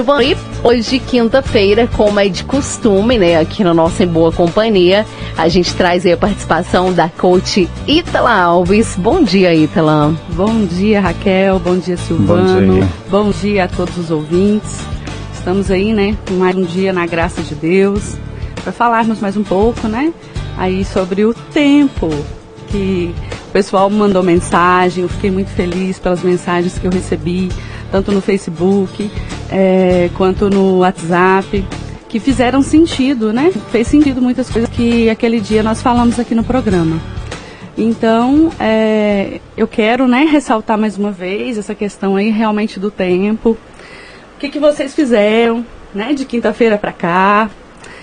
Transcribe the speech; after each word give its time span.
Giovanni. 0.00 0.34
Hoje, 0.64 0.98
quinta-feira, 0.98 1.86
como 1.86 2.18
é 2.18 2.26
de 2.26 2.42
costume, 2.44 3.18
né, 3.18 3.38
aqui 3.38 3.62
no 3.62 3.74
nosso 3.74 4.02
Em 4.02 4.06
Boa 4.06 4.32
Companhia, 4.32 5.04
a 5.36 5.46
gente 5.46 5.74
traz 5.74 6.06
aí 6.06 6.12
a 6.12 6.16
participação 6.16 6.90
da 6.90 7.10
coach 7.10 7.68
Ítala 7.86 8.32
Alves. 8.32 8.96
Bom 8.96 9.22
dia, 9.22 9.54
Ítala. 9.54 10.14
Bom 10.30 10.64
dia, 10.64 11.02
Raquel. 11.02 11.58
Bom 11.58 11.76
dia, 11.76 11.98
Silvano. 11.98 12.66
Bom 12.66 12.74
dia. 12.74 12.88
Bom 13.10 13.30
dia 13.30 13.64
a 13.64 13.68
todos 13.68 13.98
os 13.98 14.10
ouvintes. 14.10 14.78
Estamos 15.34 15.70
aí, 15.70 15.92
né, 15.92 16.16
mais 16.30 16.56
um 16.56 16.64
dia 16.64 16.94
na 16.94 17.04
graça 17.04 17.42
de 17.42 17.54
Deus, 17.54 18.16
para 18.62 18.72
falarmos 18.72 19.20
mais 19.20 19.36
um 19.36 19.44
pouco, 19.44 19.86
né, 19.86 20.14
aí 20.56 20.82
sobre 20.82 21.26
o 21.26 21.34
tempo 21.34 22.08
que 22.68 23.14
o 23.48 23.52
pessoal 23.52 23.90
mandou 23.90 24.22
mensagem. 24.22 25.02
Eu 25.02 25.10
fiquei 25.10 25.30
muito 25.30 25.50
feliz 25.50 25.98
pelas 25.98 26.22
mensagens 26.22 26.78
que 26.78 26.86
eu 26.86 26.90
recebi, 26.90 27.50
tanto 27.90 28.12
no 28.12 28.20
Facebook 28.20 29.10
é, 29.50 30.10
quanto 30.16 30.48
no 30.48 30.78
WhatsApp, 30.78 31.64
que 32.08 32.18
fizeram 32.18 32.62
sentido, 32.62 33.32
né? 33.32 33.52
Fez 33.70 33.86
sentido 33.86 34.20
muitas 34.20 34.50
coisas 34.50 34.68
que 34.70 35.08
aquele 35.08 35.40
dia 35.40 35.62
nós 35.62 35.80
falamos 35.82 36.18
aqui 36.18 36.34
no 36.34 36.44
programa. 36.44 37.00
Então, 37.78 38.50
é, 38.58 39.40
eu 39.56 39.66
quero 39.66 40.06
né, 40.06 40.24
ressaltar 40.24 40.76
mais 40.76 40.98
uma 40.98 41.10
vez 41.10 41.56
essa 41.56 41.74
questão 41.74 42.16
aí 42.16 42.28
realmente 42.28 42.78
do 42.78 42.90
tempo 42.90 43.56
que, 44.40 44.48
que 44.48 44.58
vocês 44.58 44.94
fizeram, 44.94 45.64
né, 45.94 46.14
de 46.14 46.24
quinta-feira 46.24 46.78
para 46.78 46.92
cá, 46.92 47.50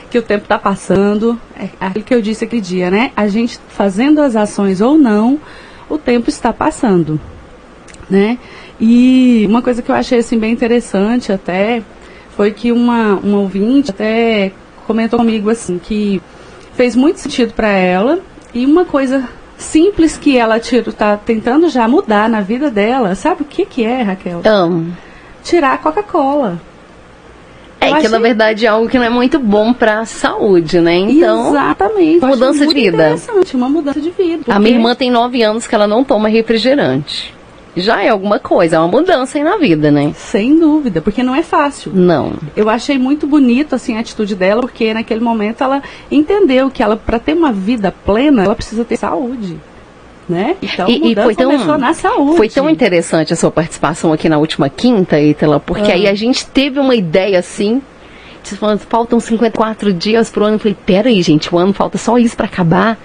que 0.10 0.18
o 0.18 0.22
tempo 0.22 0.44
está 0.44 0.58
passando, 0.58 1.40
é 1.60 1.68
aquilo 1.80 2.06
que 2.06 2.14
eu 2.14 2.22
disse 2.22 2.46
aquele 2.46 2.62
dia, 2.62 2.90
né? 2.90 3.12
A 3.16 3.28
gente 3.28 3.60
fazendo 3.68 4.22
as 4.22 4.36
ações 4.36 4.80
ou 4.80 4.98
não, 4.98 5.40
o 5.90 5.98
tempo 5.98 6.30
está 6.30 6.54
passando, 6.54 7.20
né? 8.10 8.38
E 8.80 9.46
uma 9.50 9.62
coisa 9.62 9.82
que 9.82 9.90
eu 9.90 9.96
achei 9.96 10.20
assim 10.20 10.38
bem 10.38 10.52
interessante 10.52 11.32
até 11.32 11.82
foi 12.36 12.52
que 12.52 12.72
uma, 12.72 13.16
uma 13.16 13.40
ouvinte 13.40 13.90
até 13.90 14.52
comentou 14.86 15.18
comigo 15.20 15.50
assim 15.50 15.80
que 15.80 16.22
fez 16.74 16.96
muito 16.96 17.20
sentido 17.20 17.54
para 17.54 17.70
ela 17.70 18.20
e 18.54 18.66
uma 18.66 18.86
coisa 18.86 19.28
simples 19.58 20.16
que 20.16 20.38
ela 20.38 20.58
está 20.58 21.18
tentando 21.18 21.68
já 21.70 21.88
mudar 21.88 22.30
na 22.30 22.42
vida 22.42 22.70
dela, 22.70 23.16
sabe 23.16 23.42
o 23.42 23.46
que 23.46 23.66
que 23.66 23.84
é, 23.84 24.04
Raquel? 24.04 24.40
Então, 24.40 24.86
tirar 25.44 25.74
a 25.74 25.78
Coca-Cola. 25.78 26.62
É 27.80 28.02
que 28.02 28.08
na 28.08 28.20
verdade 28.20 28.66
é 28.66 28.70
algo 28.70 28.90
que 28.90 28.98
não 28.98 29.06
é 29.06 29.10
muito 29.10 29.40
bom 29.40 29.72
para 29.72 30.00
a 30.00 30.06
saúde, 30.06 30.80
né? 30.80 30.96
Então, 30.96 31.50
exatamente. 31.50 32.26
Mudança 32.26 32.68
de 32.68 32.74
vida. 32.74 32.98
Interessante, 32.98 33.56
uma 33.56 33.70
mudança 33.70 34.02
de 34.02 34.10
vida. 34.10 34.38
Porque... 34.40 34.52
A 34.52 34.60
minha 34.60 34.76
irmã 34.76 34.96
tem 34.96 35.10
nove 35.10 35.42
anos 35.42 35.68
que 35.68 35.74
ela 35.74 35.88
não 35.88 36.04
toma 36.04 36.28
refrigerante. 36.28 37.37
Já 37.78 38.04
é 38.04 38.10
alguma 38.10 38.40
coisa, 38.40 38.76
é 38.76 38.80
uma 38.80 38.88
mudança 38.88 39.38
aí 39.38 39.44
na 39.44 39.58
vida, 39.58 39.92
né? 39.92 40.14
Sem 40.16 40.60
dúvida, 40.60 41.02
porque 41.02 41.24
não 41.24 41.36
é 41.36 41.44
fácil. 41.44 41.92
Não. 41.94 42.34
Eu 42.56 42.70
achei 42.70 42.98
muito 42.98 43.28
bonito 43.28 43.76
assim 43.76 43.98
a 43.98 44.00
atitude 44.00 44.36
dela, 44.36 44.62
porque 44.62 44.94
naquele 44.94 45.22
momento 45.22 45.64
ela 45.64 45.82
entendeu 46.12 46.70
que 46.70 46.82
ela 46.82 46.98
para 46.98 47.20
ter 47.20 47.34
uma 47.34 47.52
vida 47.52 47.94
plena, 48.06 48.44
ela 48.44 48.56
precisa 48.56 48.84
ter 48.84 48.98
saúde 48.98 49.58
né? 50.28 50.58
Então, 50.62 50.90
e, 50.90 51.14
e 51.14 51.16
foi 51.16 51.36
tão, 51.36 51.78
na 51.78 51.94
saúde. 51.94 52.38
Foi 52.38 52.50
tão 52.50 52.70
interessante 52.70 53.32
a 53.32 53.36
sua 53.36 53.50
participação 53.50 54.12
aqui 54.12 54.28
na 54.28 54.38
última 54.38 54.70
quinta, 54.70 55.20
Ítala, 55.20 55.60
porque 55.60 55.92
ah. 55.92 55.96
aí 55.96 56.08
a 56.08 56.14
gente 56.14 56.46
teve 56.46 56.80
uma 56.80 56.96
ideia 56.96 57.40
assim, 57.40 57.82
falando, 58.44 58.80
faltam 58.80 59.20
54 59.20 59.94
dias 59.94 60.30
pro 60.30 60.46
ano. 60.46 60.56
Eu 60.56 60.60
falei, 60.60 60.78
peraí, 60.86 61.22
gente, 61.22 61.54
o 61.54 61.58
ano 61.58 61.74
falta 61.74 61.98
só 61.98 62.18
isso 62.18 62.36
para 62.36 62.46
acabar. 62.46 62.98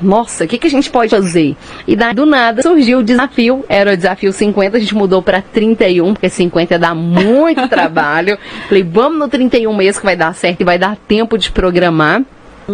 Nossa, 0.00 0.44
o 0.44 0.48
que, 0.48 0.58
que 0.58 0.66
a 0.66 0.70
gente 0.70 0.90
pode 0.90 1.10
fazer? 1.10 1.56
E 1.86 1.94
daí, 1.94 2.14
do 2.14 2.26
nada, 2.26 2.62
surgiu 2.62 2.98
o 2.98 3.02
desafio. 3.02 3.64
Era 3.68 3.92
o 3.92 3.96
desafio 3.96 4.32
50, 4.32 4.76
a 4.76 4.80
gente 4.80 4.94
mudou 4.94 5.22
para 5.22 5.42
31, 5.42 6.14
porque 6.14 6.28
50 6.28 6.78
dá 6.78 6.94
muito 6.94 7.66
trabalho. 7.68 8.38
Falei, 8.68 8.82
vamos 8.82 9.18
no 9.18 9.28
31 9.28 9.74
mesmo 9.74 10.00
que 10.00 10.06
vai 10.06 10.16
dar 10.16 10.34
certo 10.34 10.60
e 10.60 10.64
vai 10.64 10.78
dar 10.78 10.96
tempo 10.96 11.36
de 11.36 11.50
programar. 11.50 12.22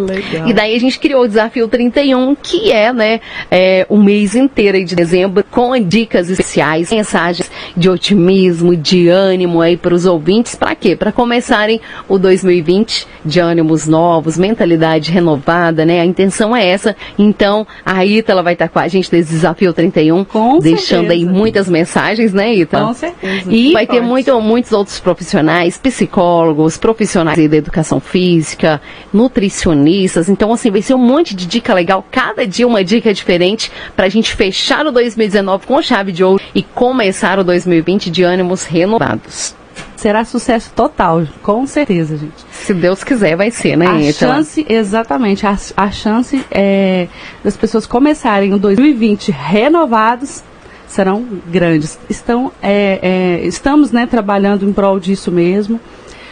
Legal. 0.04 0.48
E 0.48 0.52
daí 0.52 0.74
a 0.74 0.80
gente 0.80 0.98
criou 0.98 1.22
o 1.22 1.28
Desafio 1.28 1.68
31, 1.68 2.34
que 2.34 2.70
é, 2.72 2.92
né, 2.92 3.20
é, 3.50 3.86
um 3.88 4.02
mês 4.02 4.34
inteiro 4.34 4.84
de 4.84 4.94
dezembro, 4.94 5.44
com 5.50 5.78
dicas 5.78 6.30
especiais, 6.30 6.90
mensagens 6.90 7.50
de 7.76 7.88
otimismo, 7.88 8.76
de 8.76 9.08
ânimo 9.08 9.60
aí 9.60 9.76
para 9.76 9.94
os 9.94 10.04
ouvintes. 10.04 10.54
Para 10.54 10.74
quê? 10.74 10.96
Para 10.96 11.12
começarem 11.12 11.80
o 12.08 12.18
2020 12.18 13.06
de 13.24 13.40
ânimos 13.40 13.86
novos, 13.86 14.38
mentalidade 14.38 15.10
renovada, 15.10 15.84
né? 15.84 16.00
A 16.00 16.04
intenção 16.04 16.54
é 16.54 16.66
essa. 16.66 16.96
Então, 17.18 17.66
a 17.84 18.04
Ítala 18.04 18.42
vai 18.42 18.52
estar 18.52 18.68
com 18.68 18.78
a 18.78 18.88
gente 18.88 19.12
nesse 19.12 19.32
Desafio 19.32 19.72
31, 19.72 20.24
com 20.24 20.58
deixando 20.58 21.08
certeza. 21.08 21.12
aí 21.12 21.24
muitas 21.24 21.68
mensagens, 21.68 22.32
né, 22.32 22.54
Ítala? 22.54 22.88
Com 22.88 22.94
certeza. 22.94 23.52
E 23.52 23.72
vai 23.72 23.86
ter 23.86 24.00
muito, 24.00 24.40
muitos 24.40 24.72
outros 24.72 25.00
profissionais, 25.00 25.78
psicólogos, 25.78 26.76
profissionais 26.76 27.48
da 27.48 27.56
educação 27.56 28.00
física, 28.00 28.80
nutricionistas, 29.12 29.85
nutricionistas. 29.86 30.28
Então, 30.28 30.52
assim, 30.52 30.70
vai 30.70 30.82
ser 30.82 30.94
um 30.94 30.98
monte 30.98 31.34
de 31.34 31.46
dica 31.46 31.72
legal. 31.72 32.04
Cada 32.10 32.46
dia 32.46 32.66
uma 32.66 32.82
dica 32.82 33.14
diferente 33.14 33.70
para 33.94 34.06
a 34.06 34.08
gente 34.08 34.34
fechar 34.34 34.86
o 34.86 34.92
2019 34.92 35.66
com 35.66 35.80
chave 35.80 36.12
de 36.12 36.24
ouro 36.24 36.42
e 36.54 36.62
começar 36.62 37.38
o 37.38 37.44
2020 37.44 38.10
de 38.10 38.22
ânimos 38.22 38.64
renovados. 38.64 39.54
Será 39.94 40.24
sucesso 40.24 40.72
total, 40.74 41.26
com 41.42 41.66
certeza, 41.66 42.16
gente. 42.16 42.34
Se 42.50 42.72
Deus 42.72 43.02
quiser, 43.02 43.36
vai 43.36 43.50
ser, 43.50 43.76
né? 43.76 43.86
A 43.86 44.12
chance, 44.12 44.64
exatamente, 44.68 45.46
a, 45.46 45.56
a 45.76 45.90
chance 45.90 46.44
é, 46.50 47.08
das 47.42 47.56
pessoas 47.56 47.86
começarem 47.86 48.54
o 48.54 48.58
2020 48.58 49.30
renovados 49.30 50.42
serão 50.86 51.26
grandes. 51.48 51.98
Estão, 52.08 52.52
é, 52.62 53.00
é, 53.02 53.46
estamos 53.46 53.90
né, 53.90 54.06
trabalhando 54.06 54.66
em 54.66 54.72
prol 54.72 54.98
disso 54.98 55.30
mesmo 55.30 55.80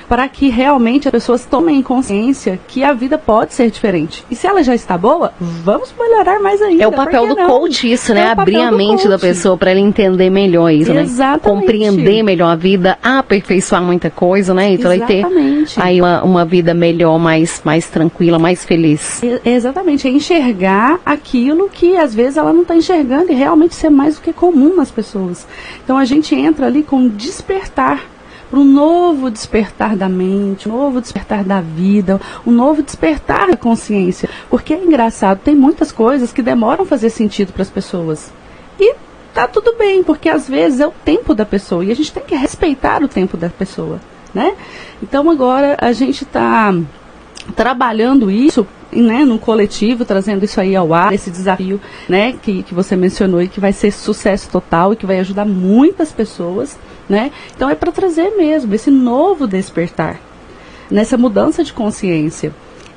para 0.08 0.28
que 0.28 0.48
realmente 0.48 1.08
as 1.08 1.12
pessoas 1.12 1.44
tomem 1.44 1.82
consciência 1.82 2.58
que 2.68 2.84
a 2.84 2.92
vida 2.92 3.18
pode 3.18 3.54
ser 3.54 3.70
diferente. 3.70 4.24
E 4.30 4.36
se 4.36 4.46
ela 4.46 4.62
já 4.62 4.74
está 4.74 4.96
boa, 4.96 5.32
vamos 5.40 5.94
melhorar 5.98 6.40
mais 6.40 6.60
ainda. 6.60 6.84
É 6.84 6.86
o 6.88 6.92
papel 6.92 7.26
do 7.28 7.36
coach 7.36 7.90
isso, 7.90 8.12
né? 8.12 8.20
É 8.20 8.30
Abrir 8.30 8.60
a 8.60 8.70
mente 8.70 9.02
coach. 9.02 9.08
da 9.08 9.18
pessoa 9.18 9.56
para 9.56 9.70
ela 9.70 9.80
entender 9.80 10.30
melhor 10.30 10.70
isso, 10.70 10.92
né? 10.92 11.02
Exatamente. 11.02 11.44
né? 11.44 11.60
Compreender 11.60 12.22
melhor 12.22 12.48
a 12.48 12.56
vida, 12.56 12.98
aperfeiçoar 13.02 13.82
muita 13.82 14.10
coisa, 14.10 14.52
né? 14.52 14.72
Então 14.72 14.88
vai 14.88 15.00
ter 15.00 15.24
aí 15.76 16.00
uma, 16.00 16.22
uma 16.22 16.44
vida 16.44 16.74
melhor, 16.74 17.18
mais, 17.18 17.60
mais 17.64 17.88
tranquila, 17.88 18.38
mais 18.38 18.64
feliz. 18.64 19.22
exatamente. 19.44 20.06
É 20.06 20.10
enxergar 20.10 20.98
aquilo 21.04 21.68
que 21.68 21.96
às 21.96 22.14
vezes 22.14 22.36
ela 22.36 22.52
não 22.52 22.62
está 22.62 22.76
enxergando 22.76 23.32
e 23.32 23.34
realmente 23.34 23.74
ser 23.74 23.90
mais 23.90 24.16
do 24.16 24.22
que 24.22 24.32
comum 24.32 24.76
nas 24.76 24.90
pessoas. 24.90 25.46
Então 25.82 25.96
a 25.96 26.04
gente 26.04 26.34
entra 26.34 26.66
ali 26.66 26.82
com 26.82 27.08
despertar 27.08 28.13
para 28.54 28.60
um 28.60 28.64
novo 28.64 29.32
despertar 29.32 29.96
da 29.96 30.08
mente, 30.08 30.68
um 30.68 30.72
novo 30.72 31.00
despertar 31.00 31.42
da 31.42 31.60
vida, 31.60 32.20
um 32.46 32.52
novo 32.52 32.84
despertar 32.84 33.48
da 33.48 33.56
consciência. 33.56 34.30
Porque 34.48 34.72
é 34.72 34.78
engraçado, 34.78 35.40
tem 35.40 35.56
muitas 35.56 35.90
coisas 35.90 36.32
que 36.32 36.40
demoram 36.40 36.84
a 36.84 36.86
fazer 36.86 37.10
sentido 37.10 37.52
para 37.52 37.62
as 37.62 37.68
pessoas. 37.68 38.32
E 38.78 38.94
tá 39.34 39.48
tudo 39.48 39.74
bem, 39.76 40.04
porque 40.04 40.28
às 40.28 40.48
vezes 40.48 40.78
é 40.78 40.86
o 40.86 40.92
tempo 41.04 41.34
da 41.34 41.44
pessoa 41.44 41.84
e 41.84 41.90
a 41.90 41.96
gente 41.96 42.12
tem 42.12 42.22
que 42.22 42.36
respeitar 42.36 43.02
o 43.02 43.08
tempo 43.08 43.36
da 43.36 43.48
pessoa, 43.48 44.00
né? 44.32 44.54
Então 45.02 45.28
agora 45.28 45.76
a 45.80 45.90
gente 45.90 46.22
está 46.22 46.72
trabalhando 47.54 48.30
isso 48.30 48.66
né, 48.92 49.24
no 49.24 49.38
coletivo, 49.38 50.04
trazendo 50.04 50.44
isso 50.44 50.60
aí 50.60 50.74
ao 50.74 50.94
ar, 50.94 51.12
esse 51.12 51.30
desafio 51.30 51.80
né, 52.08 52.34
que, 52.40 52.62
que 52.62 52.74
você 52.74 52.96
mencionou 52.96 53.42
e 53.42 53.48
que 53.48 53.60
vai 53.60 53.72
ser 53.72 53.90
sucesso 53.90 54.48
total 54.50 54.92
e 54.92 54.96
que 54.96 55.06
vai 55.06 55.18
ajudar 55.18 55.44
muitas 55.44 56.12
pessoas 56.12 56.78
né? 57.08 57.30
Então 57.54 57.68
é 57.68 57.74
para 57.74 57.92
trazer 57.92 58.30
mesmo 58.30 58.74
esse 58.74 58.90
novo 58.90 59.46
despertar, 59.46 60.20
nessa 60.90 61.16
mudança 61.16 61.62
de 61.62 61.72
consciência. 61.72 62.52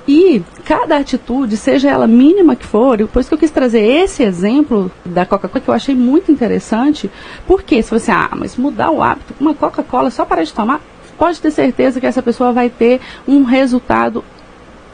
E 0.08 0.42
cada 0.64 0.96
atitude, 0.96 1.58
seja 1.58 1.90
ela 1.90 2.08
mínima 2.08 2.56
que 2.56 2.66
for, 2.66 3.06
por 3.10 3.20
isso 3.20 3.28
que 3.28 3.36
eu 3.36 3.40
quis 3.40 3.52
trazer 3.52 3.82
esse 3.82 4.24
exemplo 4.24 4.90
da 5.06 5.26
Coca-Cola, 5.26 5.62
que 5.62 5.70
eu 5.70 5.74
achei 5.74 5.94
muito 5.94 6.32
interessante, 6.32 7.12
porque 7.46 7.82
se 7.84 7.92
você, 7.92 8.10
ah, 8.10 8.30
mas 8.34 8.56
mudar 8.56 8.90
o 8.90 9.04
hábito, 9.04 9.34
uma 9.38 9.54
Coca-Cola 9.54 10.10
só 10.10 10.24
para 10.24 10.46
de 10.46 10.54
tomar, 10.54 10.80
pode 11.18 11.42
ter 11.42 11.52
certeza 11.52 12.00
que 12.00 12.06
essa 12.06 12.22
pessoa 12.22 12.54
vai 12.54 12.70
ter 12.70 13.02
um 13.28 13.44
resultado 13.44 14.24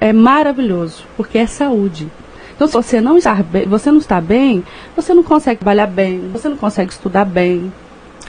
é, 0.03 0.11
maravilhoso, 0.11 1.05
porque 1.15 1.37
é 1.37 1.47
saúde. 1.47 2.11
Então, 2.53 2.67
se 2.67 2.73
você 2.73 2.99
não, 2.99 3.15
está 3.17 3.35
bem, 3.35 3.65
você 3.65 3.89
não 3.89 3.99
está 3.99 4.19
bem, 4.19 4.61
você 4.97 5.13
não 5.13 5.23
consegue 5.23 5.61
trabalhar 5.61 5.87
bem, 5.87 6.29
você 6.29 6.49
não 6.49 6.57
consegue 6.57 6.91
estudar 6.91 7.23
bem, 7.23 7.71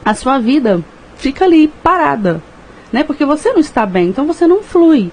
a 0.04 0.14
sua 0.14 0.38
vida 0.38 0.80
fica 1.16 1.44
ali 1.44 1.66
parada, 1.66 2.40
né? 2.92 3.02
Porque 3.02 3.24
você 3.24 3.52
não 3.52 3.58
está 3.58 3.84
bem, 3.84 4.08
então 4.08 4.24
você 4.24 4.46
não 4.46 4.62
flui. 4.62 5.10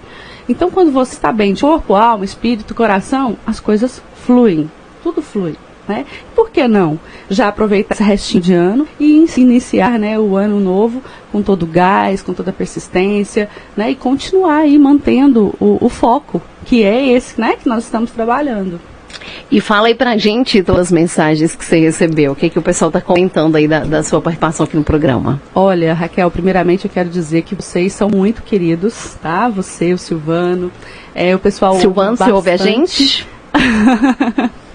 Então, 0.47 0.69
quando 0.69 0.91
você 0.91 1.15
está 1.15 1.31
bem 1.31 1.53
de 1.55 1.61
corpo, 1.61 1.95
alma, 1.95 2.23
espírito, 2.23 2.75
coração, 2.75 3.37
as 3.43 3.59
coisas 3.59 3.99
fluem, 4.23 4.69
tudo 5.01 5.19
flui. 5.19 5.55
Né? 5.91 6.05
Por 6.33 6.49
que 6.49 6.65
não 6.69 6.97
já 7.29 7.49
aproveitar 7.49 7.95
esse 7.95 8.03
restinho 8.03 8.41
de 8.41 8.53
ano 8.53 8.87
e 8.97 9.25
iniciar 9.35 9.99
né, 9.99 10.17
o 10.17 10.37
ano 10.37 10.57
novo 10.57 11.01
com 11.33 11.41
todo 11.41 11.63
o 11.63 11.67
gás, 11.67 12.21
com 12.21 12.33
toda 12.33 12.49
a 12.49 12.53
persistência, 12.53 13.49
né, 13.75 13.91
e 13.91 13.95
continuar 13.95 14.59
aí 14.59 14.79
mantendo 14.79 15.53
o, 15.59 15.77
o 15.81 15.89
foco, 15.89 16.41
que 16.63 16.81
é 16.81 17.07
esse 17.09 17.39
né, 17.39 17.57
que 17.61 17.67
nós 17.67 17.83
estamos 17.83 18.09
trabalhando. 18.11 18.79
E 19.51 19.59
fala 19.59 19.87
aí 19.87 19.95
pra 19.95 20.15
gente 20.15 20.63
todas 20.63 20.87
as 20.87 20.91
mensagens 20.93 21.55
que 21.55 21.65
você 21.65 21.77
recebeu. 21.81 22.31
O 22.31 22.35
que, 22.35 22.49
que 22.49 22.57
o 22.57 22.61
pessoal 22.61 22.89
tá 22.89 23.01
comentando 23.01 23.57
aí 23.57 23.67
da, 23.67 23.81
da 23.81 24.01
sua 24.01 24.21
participação 24.21 24.63
aqui 24.63 24.77
no 24.77 24.83
programa? 24.83 25.41
Olha, 25.53 25.93
Raquel, 25.93 26.31
primeiramente 26.31 26.85
eu 26.85 26.91
quero 26.91 27.09
dizer 27.09 27.41
que 27.41 27.53
vocês 27.53 27.91
são 27.91 28.09
muito 28.09 28.41
queridos, 28.43 29.17
tá? 29.21 29.49
Você, 29.49 29.93
o 29.93 29.97
Silvano, 29.97 30.71
é, 31.13 31.35
o 31.35 31.39
pessoal. 31.39 31.75
Silvano, 31.75 32.15
você 32.15 32.31
ouve 32.31 32.49
a 32.49 32.55
gente? 32.55 33.27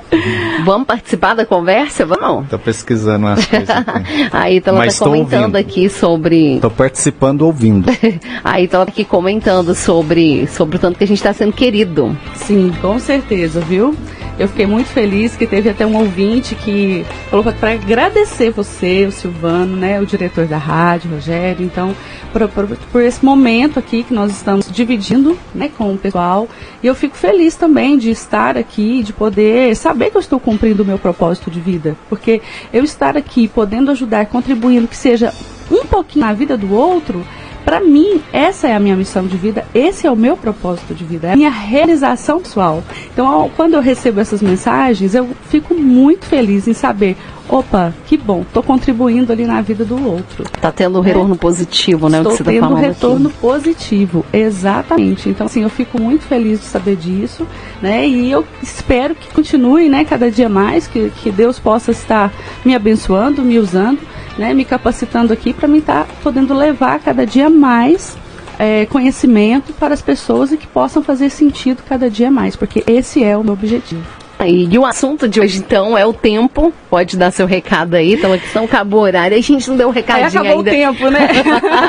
Vamos 0.65 0.87
participar 0.87 1.35
da 1.35 1.47
conversa? 1.47 2.05
Vamos? 2.07 2.45
Estou 2.45 2.59
pesquisando 2.59 3.27
as 3.27 3.47
coisas 3.47 3.71
aqui. 3.71 4.29
Aí 4.33 4.63
ela 4.65 4.87
está 4.87 5.05
comentando 5.05 5.41
ouvindo. 5.43 5.57
aqui 5.57 5.89
sobre. 5.89 6.55
Estou 6.57 6.71
participando 6.71 7.43
ouvindo. 7.43 7.89
Aí 8.43 8.65
está 8.65 8.83
aqui 8.83 9.05
comentando 9.05 9.75
sobre, 9.75 10.47
sobre 10.49 10.77
o 10.77 10.79
tanto 10.79 10.99
que 10.99 11.05
a 11.05 11.07
gente 11.07 11.19
está 11.19 11.33
sendo 11.33 11.53
querido. 11.53 12.17
Sim, 12.35 12.73
com 12.81 12.99
certeza, 12.99 13.61
viu? 13.61 13.95
Eu 14.39 14.49
fiquei 14.49 14.67
muito 14.67 14.89
feliz 14.89 15.35
que 15.35 15.47
teve 15.47 15.71
até 15.71 15.87
um 15.87 15.97
ouvinte 15.97 16.55
que 16.55 17.07
falou 17.31 17.43
para 17.55 17.73
agradecer 17.73 18.51
você, 18.51 19.07
o 19.07 19.13
Silvano, 19.13 19.75
né, 19.75 19.99
o 19.99 20.05
diretor 20.05 20.47
da 20.47 20.59
rádio, 20.59 21.11
Rogério. 21.11 21.65
Então, 21.65 21.97
por, 22.33 22.47
por, 22.49 22.67
por, 22.93 23.03
esse 23.03 23.25
momento 23.25 23.79
aqui 23.79 24.03
que 24.03 24.13
nós 24.13 24.31
estamos 24.31 24.71
dividindo 24.71 25.39
né, 25.55 25.71
com 25.75 25.95
o 25.95 25.97
pessoal. 25.97 26.47
E 26.83 26.87
eu 26.87 26.95
fico 26.95 27.17
feliz 27.17 27.57
também 27.57 27.97
de 27.97 28.11
estar 28.11 28.59
aqui, 28.59 29.03
de 29.03 29.15
poder 29.15 29.75
saber 29.75 30.11
que 30.11 30.19
eu 30.19 30.21
estou 30.21 30.39
cumprindo 30.39 30.83
o 30.83 30.87
meu 30.87 30.99
propósito 30.99 31.51
de 31.51 31.59
vida. 31.59 31.97
Porque 32.11 32.43
eu 32.75 32.85
estar 32.85 33.17
aqui, 33.17 33.49
podendo 33.49 33.91
ajudar, 33.91 34.27
contribuindo, 34.27 34.87
que 34.87 34.97
seja 34.97 35.33
um 35.71 35.87
pouquinho 35.87 36.27
na 36.27 36.35
vida 36.35 36.59
do 36.59 36.75
outro, 36.75 37.25
para 37.67 37.81
mim, 37.81 38.23
essa 38.33 38.69
é 38.69 38.77
a 38.77 38.79
minha 38.79 38.95
missão 38.95 39.27
de 39.27 39.37
vida, 39.37 39.67
esse 39.75 40.07
é 40.07 40.11
o 40.11 40.15
meu 40.15 40.37
propósito 40.37 40.95
de 40.95 41.05
vida, 41.05 41.27
é 41.27 41.33
a 41.33 41.37
minha 41.37 41.51
realização 41.51 42.39
pessoal. 42.41 42.81
Então, 43.13 43.51
quando 43.57 43.75
eu 43.75 43.81
recebo 43.81 44.21
essas 44.21 44.41
mensagens, 44.41 45.17
eu 45.17 45.29
fico 45.49 45.75
muito 45.75 46.27
feliz 46.27 46.69
em 46.69 46.73
saber, 46.73 47.17
opa, 47.49 47.93
que 48.07 48.17
bom, 48.17 48.43
estou 48.43 48.63
contribuindo 48.63 49.33
ali 49.33 49.45
na 49.45 49.61
vida 49.63 49.85
do 49.85 49.97
outro. 49.97 50.45
Está 50.45 50.71
tendo 50.71 51.01
um 51.01 51.03
retorno 51.03 51.35
é. 51.35 51.39
positivo, 51.39 52.09
né? 52.09 52.19
Estou 52.19 52.35
o 52.35 52.37
que 52.37 52.45
você 52.45 52.53
tendo 52.53 52.69
tá 52.69 52.77
retorno 52.77 53.29
aqui. 53.31 53.39
positivo, 53.41 54.25
exatamente. 54.33 55.29
Então, 55.29 55.47
assim, 55.47 55.65
eu 55.65 55.69
fico 55.69 56.01
muito 56.01 56.23
feliz 56.23 56.61
de 56.61 56.67
saber 56.67 56.95
disso, 56.95 57.45
né? 57.83 58.07
E 58.07 58.31
eu 58.31 58.45
espero 58.63 59.13
que 59.13 59.29
continue, 59.35 59.89
né, 59.89 60.05
cada 60.05 60.31
dia 60.31 60.49
mais, 60.49 60.87
que, 60.87 61.11
que 61.11 61.33
Deus 61.33 61.59
possa 61.59 61.91
estar 61.91 62.33
me 62.65 62.77
abençoando, 62.77 63.43
me 63.43 63.59
usando 63.59 63.99
né, 64.39 64.53
me 64.55 64.65
capacitando 64.65 65.33
aqui 65.33 65.53
para 65.53 65.69
mim 65.69 65.79
estar 65.79 66.05
tá 66.05 66.15
podendo 66.23 66.55
levar 66.55 66.99
cada 67.01 67.27
dia 67.27 67.49
mais 67.49 68.17
é, 68.59 68.87
conhecimento 68.87 69.73
para 69.73 69.95
as 69.95 70.03
pessoas 70.03 70.53
e 70.53 70.57
que 70.57 70.67
possam 70.67 71.03
fazer 71.03 71.31
sentido 71.31 71.83
cada 71.89 72.09
dia 72.11 72.31
mais, 72.31 72.57
porque 72.57 72.83
esse 72.87 73.23
é 73.23 73.37
o 73.37 73.45
meu 73.45 73.53
objetivo. 73.55 74.05
E 74.45 74.79
o 74.79 74.85
assunto 74.85 75.27
de 75.27 75.41
hoje, 75.41 75.59
então, 75.59 75.97
é 75.97 76.05
o 76.05 76.13
tempo. 76.13 76.71
Pode 76.91 77.17
dar 77.17 77.31
seu 77.31 77.47
recado 77.47 77.95
aí. 77.95 78.13
Então, 78.13 78.35
aqui 78.35 78.47
não 78.55 78.65
acabou 78.65 79.01
o 79.01 79.03
horário. 79.05 79.35
A 79.35 79.41
gente 79.41 79.67
não 79.71 79.77
deu 79.79 79.89
um 79.89 79.91
recadinho 79.91 80.27
aí 80.27 80.31
acabou 80.31 80.59
ainda. 80.59 80.71
o 80.71 80.75
tempo, 80.75 81.11
né? 81.11 81.29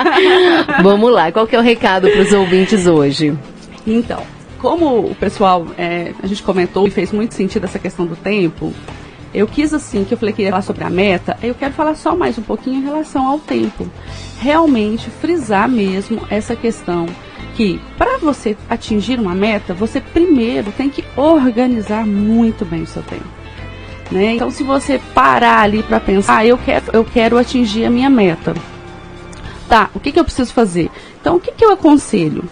Vamos 0.82 1.12
lá. 1.12 1.30
Qual 1.30 1.46
que 1.46 1.56
é 1.56 1.60
o 1.60 1.62
recado 1.62 2.10
para 2.10 2.22
os 2.22 2.32
ouvintes 2.32 2.88
hoje? 2.88 3.38
Então, 3.86 4.24
como 4.60 5.00
o 5.00 5.16
pessoal, 5.16 5.68
é, 5.78 6.14
a 6.24 6.28
gente 6.28 6.42
comentou 6.42 6.88
e 6.88 6.90
fez 6.90 7.12
muito 7.12 7.34
sentido 7.36 7.66
essa 7.66 7.80
questão 7.80 8.06
do 8.06 8.16
tempo, 8.16 8.74
eu 9.38 9.46
quis 9.46 9.72
assim, 9.72 10.04
que 10.04 10.16
eu 10.16 10.18
falei 10.18 10.34
que 10.34 10.42
ia 10.42 10.50
falar 10.50 10.64
sobre 10.64 10.84
a 10.84 10.90
meta, 10.90 11.38
eu 11.44 11.54
quero 11.54 11.72
falar 11.72 11.94
só 11.94 12.16
mais 12.16 12.40
um 12.40 12.42
pouquinho 12.42 12.78
em 12.78 12.84
relação 12.84 13.28
ao 13.28 13.38
tempo. 13.38 13.88
Realmente 14.40 15.12
frisar 15.12 15.70
mesmo 15.70 16.20
essa 16.28 16.56
questão 16.56 17.06
que 17.54 17.80
para 18.00 18.18
você 18.18 18.58
atingir 18.68 19.20
uma 19.20 19.36
meta, 19.36 19.76
você 19.76 20.02
primeiro 20.02 20.72
tem 20.72 20.90
que 20.90 21.06
organizar 21.16 22.04
muito 22.04 22.66
bem 22.66 22.82
o 22.82 22.88
seu 22.88 23.04
tempo. 23.04 23.28
Né? 24.10 24.34
Então, 24.34 24.50
se 24.50 24.64
você 24.64 25.00
parar 25.14 25.62
ali 25.62 25.84
para 25.84 26.00
pensar, 26.00 26.38
ah, 26.38 26.46
eu 26.46 26.58
quero, 26.58 26.86
eu 26.92 27.06
quero 27.06 27.38
atingir 27.38 27.86
a 27.86 27.92
minha 27.92 28.10
meta. 28.10 28.56
Tá, 29.70 29.92
o 29.94 30.00
que, 30.00 30.12
que 30.12 30.20
eu 30.20 30.24
preciso 30.24 30.52
fazer? 30.52 30.90
Então, 31.22 31.36
o 31.36 31.40
que, 31.40 31.52
que 31.52 31.64
eu 31.64 31.72
aconselho? 31.72 32.44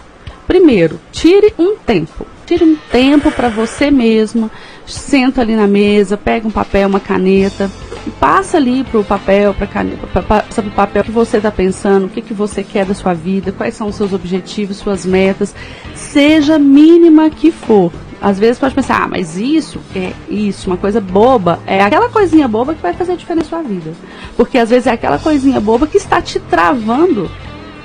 Primeiro, 0.46 1.00
tire 1.10 1.52
um 1.58 1.74
tempo. 1.74 2.24
Tire 2.46 2.62
um 2.62 2.76
tempo 2.92 3.32
para 3.32 3.48
você 3.48 3.90
mesma 3.90 4.48
senta 4.86 5.40
ali 5.40 5.56
na 5.56 5.66
mesa, 5.66 6.16
pega 6.16 6.46
um 6.46 6.50
papel, 6.50 6.88
uma 6.88 7.00
caneta 7.00 7.70
e 8.06 8.10
passa 8.10 8.56
ali 8.56 8.84
para 8.84 9.00
o 9.00 9.04
papel, 9.04 9.52
para 9.52 9.66
caneta, 9.66 10.06
passa 10.22 10.62
para 10.62 10.70
o 10.70 10.74
papel 10.74 11.04
que 11.04 11.10
você 11.10 11.38
está 11.38 11.50
pensando, 11.50 12.06
o 12.06 12.08
que, 12.08 12.22
que 12.22 12.32
você 12.32 12.62
quer 12.62 12.84
da 12.86 12.94
sua 12.94 13.12
vida, 13.12 13.52
quais 13.52 13.74
são 13.74 13.88
os 13.88 13.96
seus 13.96 14.12
objetivos, 14.12 14.76
suas 14.76 15.04
metas, 15.04 15.54
seja 15.94 16.58
mínima 16.58 17.28
que 17.30 17.50
for. 17.50 17.92
Às 18.20 18.38
vezes 18.38 18.58
pode 18.58 18.74
pensar, 18.74 19.02
ah, 19.02 19.08
mas 19.08 19.36
isso 19.36 19.78
é 19.94 20.12
isso, 20.28 20.70
uma 20.70 20.76
coisa 20.76 21.00
boba, 21.00 21.60
é 21.66 21.82
aquela 21.82 22.08
coisinha 22.08 22.48
boba 22.48 22.74
que 22.74 22.80
vai 22.80 22.94
fazer 22.94 23.16
diferença 23.16 23.56
na 23.56 23.62
sua 23.62 23.68
vida. 23.68 23.92
Porque 24.36 24.56
às 24.56 24.70
vezes 24.70 24.86
é 24.86 24.92
aquela 24.92 25.18
coisinha 25.18 25.60
boba 25.60 25.86
que 25.86 25.98
está 25.98 26.22
te 26.22 26.40
travando 26.40 27.30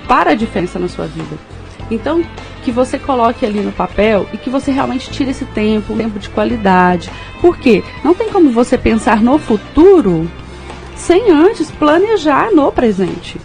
para 0.07 0.31
a 0.31 0.35
diferença 0.35 0.79
na 0.79 0.87
sua 0.87 1.05
vida. 1.05 1.37
Então, 1.89 2.23
que 2.63 2.71
você 2.71 2.97
coloque 2.97 3.45
ali 3.45 3.59
no 3.59 3.71
papel 3.71 4.27
e 4.33 4.37
que 4.37 4.49
você 4.49 4.71
realmente 4.71 5.09
tire 5.09 5.31
esse 5.31 5.45
tempo, 5.45 5.93
um 5.93 5.97
tempo 5.97 6.19
de 6.19 6.29
qualidade. 6.29 7.09
Por 7.39 7.57
quê? 7.57 7.83
Não 8.03 8.13
tem 8.13 8.29
como 8.29 8.51
você 8.51 8.77
pensar 8.77 9.21
no 9.21 9.37
futuro 9.37 10.29
sem 10.95 11.31
antes 11.31 11.71
planejar 11.71 12.51
no 12.51 12.71
presente. 12.71 13.39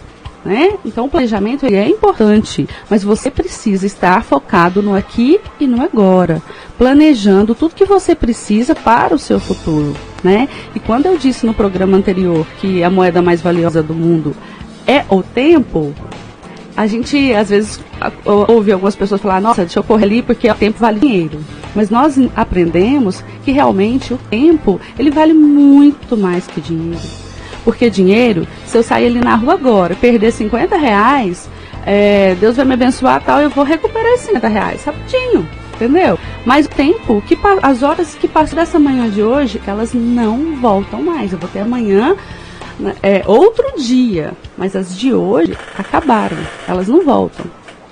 Né? 0.45 0.75
Então 0.85 1.05
o 1.05 1.09
planejamento 1.09 1.65
ele 1.65 1.75
é 1.75 1.89
importante, 1.89 2.69
mas 2.89 3.03
você 3.03 3.29
precisa 3.29 3.85
estar 3.85 4.23
focado 4.23 4.81
no 4.81 4.95
aqui 4.95 5.41
e 5.59 5.67
no 5.67 5.81
agora, 5.81 6.41
planejando 6.77 7.53
tudo 7.53 7.75
que 7.75 7.83
você 7.83 8.15
precisa 8.15 8.73
para 8.73 9.13
o 9.13 9.19
seu 9.19 9.41
futuro, 9.41 9.93
né? 10.23 10.47
E 10.73 10.79
quando 10.79 11.07
eu 11.07 11.17
disse 11.17 11.45
no 11.45 11.53
programa 11.53 11.97
anterior 11.97 12.47
que 12.61 12.81
a 12.81 12.89
moeda 12.89 13.21
mais 13.21 13.41
valiosa 13.41 13.83
do 13.83 13.93
mundo 13.93 14.33
é 14.85 15.03
o 15.09 15.21
tempo, 15.21 15.93
a 16.77 16.85
gente 16.85 17.33
às 17.33 17.49
vezes 17.49 17.79
ouve 18.23 18.71
algumas 18.71 18.95
pessoas 18.95 19.19
falar, 19.19 19.41
nossa, 19.41 19.63
deixa 19.63 19.79
eu 19.79 19.83
correr 19.83 20.05
ali 20.05 20.21
porque 20.21 20.47
o 20.49 20.53
tempo 20.53 20.77
vale 20.77 20.99
dinheiro. 20.99 21.39
Mas 21.73 21.89
nós 21.89 22.19
aprendemos 22.35 23.23
que 23.43 23.51
realmente 23.51 24.13
o 24.13 24.17
tempo 24.29 24.79
ele 24.97 25.09
vale 25.09 25.33
muito 25.33 26.15
mais 26.15 26.45
que 26.45 26.61
dinheiro. 26.61 27.01
Porque 27.65 27.89
dinheiro, 27.89 28.47
se 28.67 28.77
eu 28.77 28.83
sair 28.83 29.07
ali 29.07 29.19
na 29.19 29.35
rua 29.35 29.55
agora, 29.55 29.95
perder 29.95 30.31
50 30.31 30.77
reais, 30.77 31.49
é, 31.83 32.35
Deus 32.35 32.55
vai 32.55 32.65
me 32.65 32.75
abençoar 32.75 33.23
tal, 33.23 33.41
eu 33.41 33.49
vou 33.49 33.63
recuperar 33.63 34.13
esses 34.13 34.27
50 34.27 34.47
reais 34.47 34.83
rapidinho. 34.85 35.49
Entendeu? 35.73 36.17
Mas 36.45 36.65
o 36.65 36.69
tempo, 36.69 37.23
que 37.27 37.37
as 37.61 37.83
horas 37.83 38.15
que 38.15 38.27
passam 38.27 38.55
dessa 38.55 38.79
manhã 38.79 39.09
de 39.09 39.21
hoje, 39.21 39.61
elas 39.65 39.93
não 39.93 40.55
voltam 40.59 41.03
mais. 41.03 41.31
Eu 41.31 41.39
vou 41.39 41.49
ter 41.49 41.59
amanhã 41.59 42.15
é, 43.01 43.23
outro 43.25 43.65
dia, 43.77 44.33
mas 44.57 44.75
as 44.75 44.97
de 44.97 45.13
hoje 45.13 45.57
acabaram, 45.77 46.37
elas 46.67 46.87
não 46.87 47.03
voltam. 47.03 47.45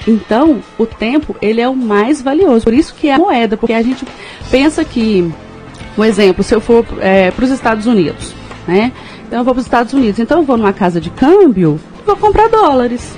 Então, 0.08 0.62
o 0.78 0.86
tempo, 0.86 1.36
ele 1.42 1.60
é 1.60 1.68
o 1.68 1.76
mais 1.76 2.22
valioso. 2.22 2.66
Por 2.66 2.74
isso 2.74 2.94
que 2.94 3.08
é 3.08 3.16
a 3.16 3.18
moeda, 3.18 3.58
porque 3.58 3.74
a 3.74 3.82
gente 3.82 4.06
pensa 4.52 4.86
que, 4.86 5.32
um 5.98 6.04
exemplo, 6.04 6.44
se 6.44 6.54
eu 6.54 6.62
for 6.62 6.86
é, 7.00 7.32
para 7.32 7.46
os 7.46 7.52
Estados 7.52 7.88
Unidos, 7.88 8.34
né? 8.68 8.92
Então 9.28 9.40
eu 9.40 9.44
vou 9.44 9.54
para 9.54 9.62
os 9.62 9.66
Estados 9.66 9.94
Unidos, 9.94 10.20
então 10.20 10.40
eu 10.40 10.44
vou 10.44 10.58
numa 10.58 10.74
casa 10.74 11.02
de 11.02 11.10
câmbio, 11.10 11.80
vou 12.06 12.16
comprar 12.16 12.48
dólares, 12.48 13.18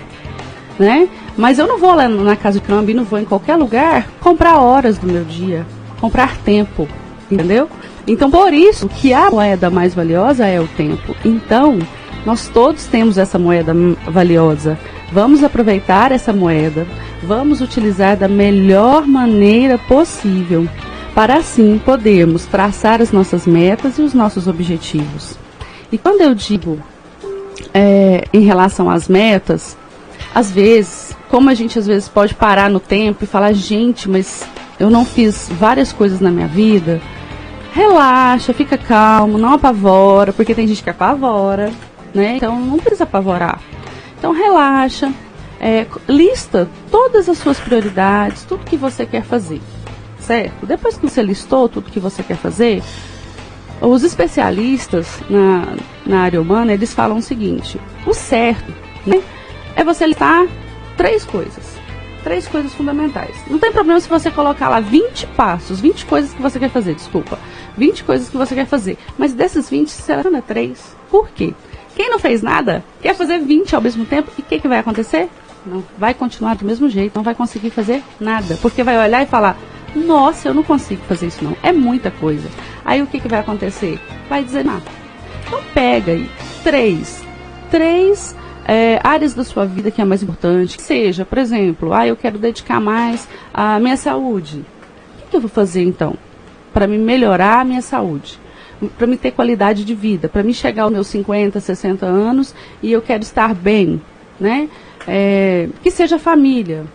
né? 0.79 1.09
Mas 1.35 1.59
eu 1.59 1.67
não 1.67 1.77
vou 1.77 1.93
lá 1.93 2.07
na 2.07 2.35
casa 2.35 2.59
de 2.59 2.65
câmbio, 2.65 2.95
não 2.95 3.03
vou 3.03 3.19
em 3.19 3.25
qualquer 3.25 3.55
lugar 3.55 4.07
comprar 4.21 4.57
horas 4.57 4.97
do 4.97 5.07
meu 5.07 5.23
dia, 5.23 5.65
comprar 5.99 6.37
tempo, 6.37 6.87
entendeu? 7.29 7.69
Então, 8.07 8.31
por 8.31 8.53
isso 8.53 8.87
que 8.87 9.13
a 9.13 9.29
moeda 9.29 9.69
mais 9.69 9.93
valiosa 9.93 10.45
é 10.47 10.61
o 10.61 10.67
tempo. 10.67 11.13
Então, 11.25 11.77
nós 12.25 12.47
todos 12.47 12.85
temos 12.85 13.17
essa 13.17 13.37
moeda 13.37 13.73
valiosa. 14.07 14.79
Vamos 15.11 15.43
aproveitar 15.43 16.11
essa 16.11 16.31
moeda, 16.31 16.87
vamos 17.21 17.61
utilizar 17.61 18.15
da 18.15 18.27
melhor 18.27 19.05
maneira 19.05 19.77
possível, 19.77 20.67
para 21.13 21.37
assim 21.37 21.79
podermos 21.83 22.45
traçar 22.45 23.01
as 23.01 23.11
nossas 23.11 23.45
metas 23.45 23.97
e 23.97 24.01
os 24.01 24.13
nossos 24.13 24.47
objetivos. 24.47 25.37
E 25.91 25.97
quando 25.97 26.21
eu 26.21 26.35
digo 26.35 26.79
é, 27.73 28.25
em 28.33 28.41
relação 28.41 28.89
às 28.89 29.07
metas, 29.07 29.77
às 30.33 30.51
vezes, 30.51 31.15
como 31.29 31.49
a 31.49 31.53
gente 31.53 31.79
às 31.79 31.87
vezes 31.87 32.07
pode 32.07 32.35
parar 32.35 32.69
no 32.69 32.79
tempo 32.79 33.23
e 33.23 33.27
falar, 33.27 33.53
gente, 33.53 34.09
mas 34.09 34.43
eu 34.79 34.89
não 34.89 35.05
fiz 35.05 35.49
várias 35.59 35.91
coisas 35.91 36.19
na 36.19 36.29
minha 36.29 36.47
vida, 36.47 37.01
relaxa, 37.77 38.53
fica 38.53 38.75
calmo, 38.75 39.37
não 39.37 39.53
apavora, 39.53 40.33
porque 40.33 40.55
tem 40.55 40.67
gente 40.67 40.81
que 40.81 40.89
apavora, 40.89 41.71
né? 42.11 42.37
Então 42.37 42.59
não 42.59 42.79
precisa 42.79 43.03
apavorar. 43.03 43.61
Então 44.17 44.31
relaxa, 44.31 45.13
é, 45.59 45.85
lista 46.09 46.67
todas 46.89 47.29
as 47.29 47.37
suas 47.37 47.59
prioridades, 47.59 48.43
tudo 48.45 48.65
que 48.65 48.75
você 48.75 49.05
quer 49.05 49.23
fazer, 49.23 49.61
certo? 50.19 50.65
Depois 50.65 50.97
que 50.97 51.07
você 51.07 51.21
listou 51.21 51.69
tudo 51.69 51.91
que 51.91 51.99
você 51.99 52.23
quer 52.23 52.37
fazer, 52.37 52.81
os 53.79 54.03
especialistas 54.03 55.19
na, 55.29 55.75
na 56.03 56.21
área 56.21 56.41
humana, 56.41 56.73
eles 56.73 56.95
falam 56.95 57.17
o 57.17 57.21
seguinte, 57.21 57.79
o 58.07 58.13
certo, 58.13 58.73
né? 59.05 59.21
É 59.75 59.83
você 59.83 60.07
listar 60.07 60.47
três 60.97 61.23
coisas. 61.23 61.76
Três 62.27 62.45
coisas 62.45 62.73
fundamentais. 62.73 63.37
Não 63.49 63.57
tem 63.57 63.71
problema 63.71 63.97
se 64.01 64.09
você 64.09 64.29
colocar 64.29 64.67
lá 64.67 64.81
20 64.81 65.27
passos, 65.27 65.79
20 65.79 66.05
coisas 66.05 66.33
que 66.33 66.41
você 66.41 66.59
quer 66.59 66.69
fazer, 66.69 66.93
desculpa. 66.93 67.39
20 67.77 68.03
coisas 68.03 68.27
que 68.27 68.35
você 68.35 68.53
quer 68.53 68.65
fazer. 68.65 68.97
Mas 69.17 69.33
desses 69.33 69.69
20, 69.69 69.87
seleciona 69.87 70.41
três. 70.41 70.93
Por 71.09 71.29
quê? 71.29 71.53
Quem 71.95 72.09
não 72.09 72.19
fez 72.19 72.41
nada 72.41 72.83
quer 73.01 73.15
fazer 73.15 73.39
20 73.39 73.73
ao 73.73 73.81
mesmo 73.81 74.05
tempo 74.05 74.29
e 74.37 74.41
o 74.41 74.43
que, 74.43 74.59
que 74.59 74.67
vai 74.67 74.79
acontecer? 74.79 75.29
Não 75.65 75.81
vai 75.97 76.13
continuar 76.13 76.55
do 76.57 76.65
mesmo 76.65 76.89
jeito, 76.89 77.15
não 77.15 77.23
vai 77.23 77.33
conseguir 77.33 77.69
fazer 77.69 78.03
nada. 78.19 78.57
Porque 78.61 78.83
vai 78.83 78.97
olhar 78.97 79.23
e 79.23 79.25
falar: 79.25 79.57
Nossa, 79.95 80.49
eu 80.49 80.53
não 80.53 80.63
consigo 80.63 81.01
fazer 81.07 81.27
isso, 81.27 81.45
não. 81.45 81.55
É 81.63 81.71
muita 81.71 82.11
coisa. 82.11 82.49
Aí 82.83 83.01
o 83.01 83.07
que, 83.07 83.21
que 83.21 83.29
vai 83.29 83.39
acontecer? 83.39 84.01
Vai 84.27 84.43
dizer 84.43 84.65
nada. 84.65 84.83
Então 85.45 85.61
pega 85.73 86.11
aí 86.11 86.29
três. 86.61 87.23
Três 87.71 88.35
é, 88.67 88.99
áreas 89.01 89.33
da 89.33 89.45
sua 89.45 89.65
vida 89.65 89.89
que 89.89 90.01
é 90.01 90.05
mais 90.05 90.21
importante. 90.21 90.81
Seja, 90.81 91.23
por 91.23 91.37
exemplo, 91.37 91.93
ah, 91.93 92.05
eu 92.05 92.17
quero 92.17 92.37
dedicar 92.37 92.81
mais 92.81 93.27
à 93.53 93.79
minha 93.79 93.95
saúde. 93.95 94.65
O 95.23 95.29
que, 95.29 95.37
eu 95.37 95.41
vou 95.41 95.49
fazer 95.49 95.83
então? 95.83 96.15
Para 96.73 96.85
me 96.85 96.97
melhorar 96.97 97.61
a 97.61 97.65
minha 97.65 97.81
saúde 97.81 98.39
para 98.95 99.07
me 99.07 99.17
ter 99.17 99.31
qualidade 99.31 99.83
de 99.83 99.95
vida, 99.95 100.29
para 100.29 100.43
me 100.43 100.53
chegar 100.53 100.83
aos 100.83 100.91
meus 100.91 101.07
50, 101.07 101.59
60 101.59 102.05
anos 102.05 102.53
e 102.79 102.91
eu 102.91 103.01
quero 103.01 103.23
estar 103.23 103.55
bem, 103.55 103.99
né? 104.39 104.69
É, 105.07 105.67
que 105.81 105.89
seja 105.89 106.19
família, 106.19 106.85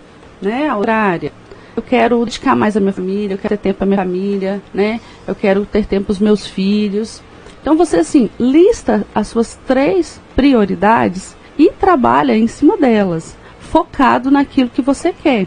né? 0.41 0.69
A 0.69 0.77
horária. 0.77 1.33
Eu 1.75 1.83
quero 1.83 2.25
dedicar 2.25 2.55
mais 2.55 2.77
à 2.77 2.81
minha 2.81 2.93
família, 2.93 3.35
eu 3.35 3.39
quero 3.39 3.57
ter 3.57 3.63
tempo 3.65 3.79
para 3.79 3.87
minha 3.87 3.99
família, 3.99 4.63
né? 4.73 5.01
Eu 5.27 5.35
quero 5.35 5.67
ter 5.67 5.85
tempo 5.85 6.07
para 6.07 6.13
os 6.13 6.19
meus 6.21 6.47
filhos. 6.47 7.21
Então 7.61 7.77
você 7.77 7.97
assim 7.97 8.31
lista 8.39 9.05
as 9.13 9.27
suas 9.27 9.59
três 9.67 10.21
prioridades 10.37 11.35
e 11.59 11.71
trabalha 11.71 12.37
em 12.37 12.47
cima 12.47 12.77
delas, 12.77 13.37
focado 13.61 14.31
naquilo 14.31 14.71
que 14.71 14.83
você 14.83 15.13
quer 15.13 15.47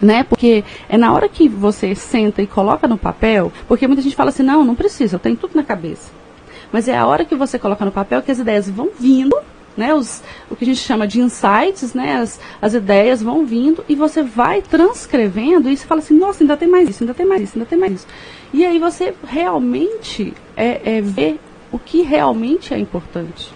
né? 0.00 0.24
Porque 0.24 0.64
é 0.88 0.96
na 0.96 1.12
hora 1.12 1.28
que 1.28 1.48
você 1.48 1.94
senta 1.94 2.42
e 2.42 2.46
coloca 2.46 2.86
no 2.86 2.98
papel, 2.98 3.52
porque 3.66 3.86
muita 3.86 4.02
gente 4.02 4.16
fala 4.16 4.30
assim, 4.30 4.42
não, 4.42 4.64
não 4.64 4.74
precisa, 4.74 5.16
eu 5.16 5.20
tenho 5.20 5.36
tudo 5.36 5.54
na 5.54 5.62
cabeça. 5.62 6.10
Mas 6.72 6.88
é 6.88 6.96
a 6.96 7.06
hora 7.06 7.24
que 7.24 7.34
você 7.34 7.58
coloca 7.58 7.84
no 7.84 7.92
papel 7.92 8.22
que 8.22 8.30
as 8.30 8.38
ideias 8.38 8.68
vão 8.68 8.90
vindo, 8.98 9.36
né? 9.76 9.94
Os, 9.94 10.22
o 10.50 10.56
que 10.56 10.64
a 10.64 10.66
gente 10.66 10.80
chama 10.80 11.06
de 11.06 11.20
insights, 11.20 11.94
né? 11.94 12.16
As, 12.16 12.40
as 12.60 12.74
ideias 12.74 13.22
vão 13.22 13.44
vindo 13.44 13.84
e 13.88 13.94
você 13.94 14.22
vai 14.22 14.62
transcrevendo 14.62 15.70
e 15.70 15.76
você 15.76 15.86
fala 15.86 16.00
assim, 16.00 16.18
nossa, 16.18 16.42
ainda 16.42 16.56
tem 16.56 16.68
mais 16.68 16.88
isso, 16.88 17.04
ainda 17.04 17.14
tem 17.14 17.26
mais 17.26 17.42
isso, 17.42 17.52
ainda 17.56 17.68
tem 17.68 17.78
mais 17.78 17.92
isso. 17.92 18.06
E 18.52 18.64
aí 18.64 18.78
você 18.78 19.14
realmente 19.26 20.34
é, 20.56 20.96
é 20.96 21.00
vê 21.00 21.36
o 21.70 21.78
que 21.78 22.02
realmente 22.02 22.74
é 22.74 22.78
importante. 22.78 23.52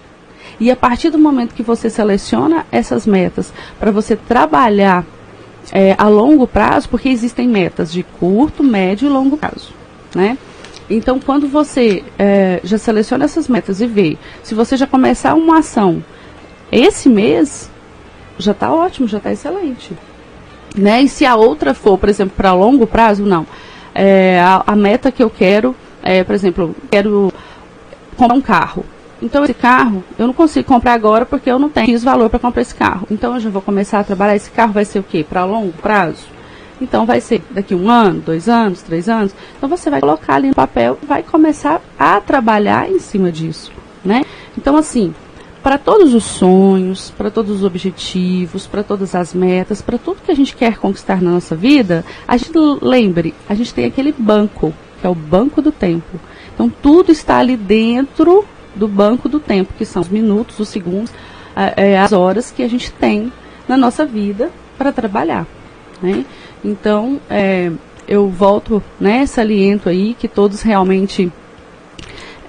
E 0.59 0.69
a 0.69 0.75
partir 0.75 1.09
do 1.09 1.17
momento 1.17 1.55
que 1.55 1.63
você 1.63 1.89
seleciona 1.89 2.65
essas 2.71 3.05
metas 3.05 3.53
para 3.79 3.91
você 3.91 4.15
trabalhar 4.15 5.05
é, 5.71 5.95
a 5.97 6.07
longo 6.07 6.47
prazo, 6.47 6.89
porque 6.89 7.09
existem 7.09 7.47
metas 7.47 7.91
de 7.91 8.03
curto, 8.03 8.63
médio 8.63 9.07
e 9.07 9.11
longo 9.11 9.37
prazo, 9.37 9.73
né? 10.13 10.37
Então, 10.89 11.19
quando 11.19 11.47
você 11.47 12.03
é, 12.19 12.59
já 12.63 12.77
seleciona 12.77 13.23
essas 13.23 13.47
metas 13.47 13.79
e 13.79 13.87
vê, 13.87 14.17
se 14.43 14.53
você 14.53 14.75
já 14.75 14.85
começar 14.85 15.35
uma 15.35 15.59
ação 15.59 16.03
esse 16.71 17.07
mês, 17.09 17.69
já 18.37 18.51
está 18.51 18.73
ótimo, 18.73 19.07
já 19.07 19.17
está 19.17 19.31
excelente. 19.31 19.91
Né? 20.75 21.03
E 21.03 21.09
se 21.09 21.25
a 21.25 21.35
outra 21.35 21.73
for, 21.73 21.97
por 21.97 22.09
exemplo, 22.09 22.33
para 22.35 22.53
longo 22.53 22.87
prazo, 22.87 23.25
não. 23.25 23.45
É, 23.93 24.39
a, 24.39 24.63
a, 24.67 24.75
meta 24.75 25.11
que 25.11 25.21
eu 25.21 25.29
quero, 25.29 25.75
é, 26.01 26.23
por 26.23 26.33
exemplo, 26.33 26.75
quero 26.89 27.31
comprar 28.15 28.35
um 28.35 28.41
carro. 28.41 28.85
Então, 29.21 29.43
esse 29.43 29.53
carro, 29.53 30.03
eu 30.17 30.25
não 30.25 30.33
consigo 30.33 30.67
comprar 30.67 30.93
agora 30.93 31.25
porque 31.25 31.49
eu 31.49 31.59
não 31.59 31.69
tenho 31.69 31.91
X 31.91 32.03
valor 32.03 32.29
para 32.29 32.39
comprar 32.39 32.61
esse 32.61 32.73
carro. 32.73 33.07
Então, 33.11 33.35
eu 33.35 33.39
já 33.39 33.49
vou 33.49 33.61
começar 33.61 33.99
a 33.99 34.03
trabalhar. 34.03 34.35
Esse 34.35 34.49
carro 34.49 34.73
vai 34.73 34.83
ser 34.83 34.99
o 34.99 35.03
quê? 35.03 35.23
Para 35.27 35.45
longo 35.45 35.71
prazo? 35.73 36.25
Então, 36.81 37.05
vai 37.05 37.21
ser 37.21 37.43
daqui 37.51 37.75
um 37.75 37.89
ano, 37.89 38.21
dois 38.21 38.49
anos, 38.49 38.81
três 38.81 39.07
anos. 39.07 39.35
Então, 39.55 39.69
você 39.69 39.91
vai 39.91 40.01
colocar 40.01 40.35
ali 40.35 40.47
no 40.47 40.55
papel 40.55 40.97
vai 41.03 41.21
começar 41.21 41.79
a 41.99 42.19
trabalhar 42.19 42.89
em 42.89 42.99
cima 42.99 43.31
disso, 43.31 43.71
né? 44.03 44.25
Então, 44.57 44.75
assim, 44.75 45.13
para 45.61 45.77
todos 45.77 46.15
os 46.15 46.23
sonhos, 46.23 47.13
para 47.15 47.29
todos 47.29 47.57
os 47.57 47.63
objetivos, 47.63 48.65
para 48.65 48.81
todas 48.81 49.13
as 49.13 49.31
metas, 49.31 49.79
para 49.79 49.99
tudo 49.99 50.23
que 50.25 50.31
a 50.31 50.35
gente 50.35 50.55
quer 50.55 50.77
conquistar 50.77 51.21
na 51.21 51.29
nossa 51.29 51.55
vida, 51.55 52.03
a 52.27 52.35
gente 52.35 52.57
lembre, 52.81 53.35
a 53.47 53.53
gente 53.53 53.71
tem 53.71 53.85
aquele 53.85 54.11
banco, 54.11 54.73
que 54.99 55.05
é 55.05 55.09
o 55.09 55.13
banco 55.13 55.61
do 55.61 55.71
tempo. 55.71 56.19
Então, 56.55 56.67
tudo 56.81 57.11
está 57.11 57.37
ali 57.37 57.55
dentro 57.55 58.43
do 58.75 58.87
banco 58.87 59.27
do 59.27 59.39
tempo, 59.39 59.73
que 59.77 59.85
são 59.85 60.01
os 60.01 60.09
minutos, 60.09 60.59
os 60.59 60.69
segundos, 60.69 61.11
é, 61.55 61.99
as 61.99 62.11
horas 62.11 62.51
que 62.51 62.63
a 62.63 62.69
gente 62.69 62.91
tem 62.91 63.31
na 63.67 63.77
nossa 63.77 64.05
vida 64.05 64.49
para 64.77 64.91
trabalhar. 64.91 65.45
Né? 66.01 66.25
Então, 66.63 67.19
é, 67.29 67.71
eu 68.07 68.27
volto, 68.27 68.81
né, 68.99 69.25
saliento 69.25 69.89
aí 69.89 70.13
que 70.13 70.27
todos 70.27 70.61
realmente 70.61 71.31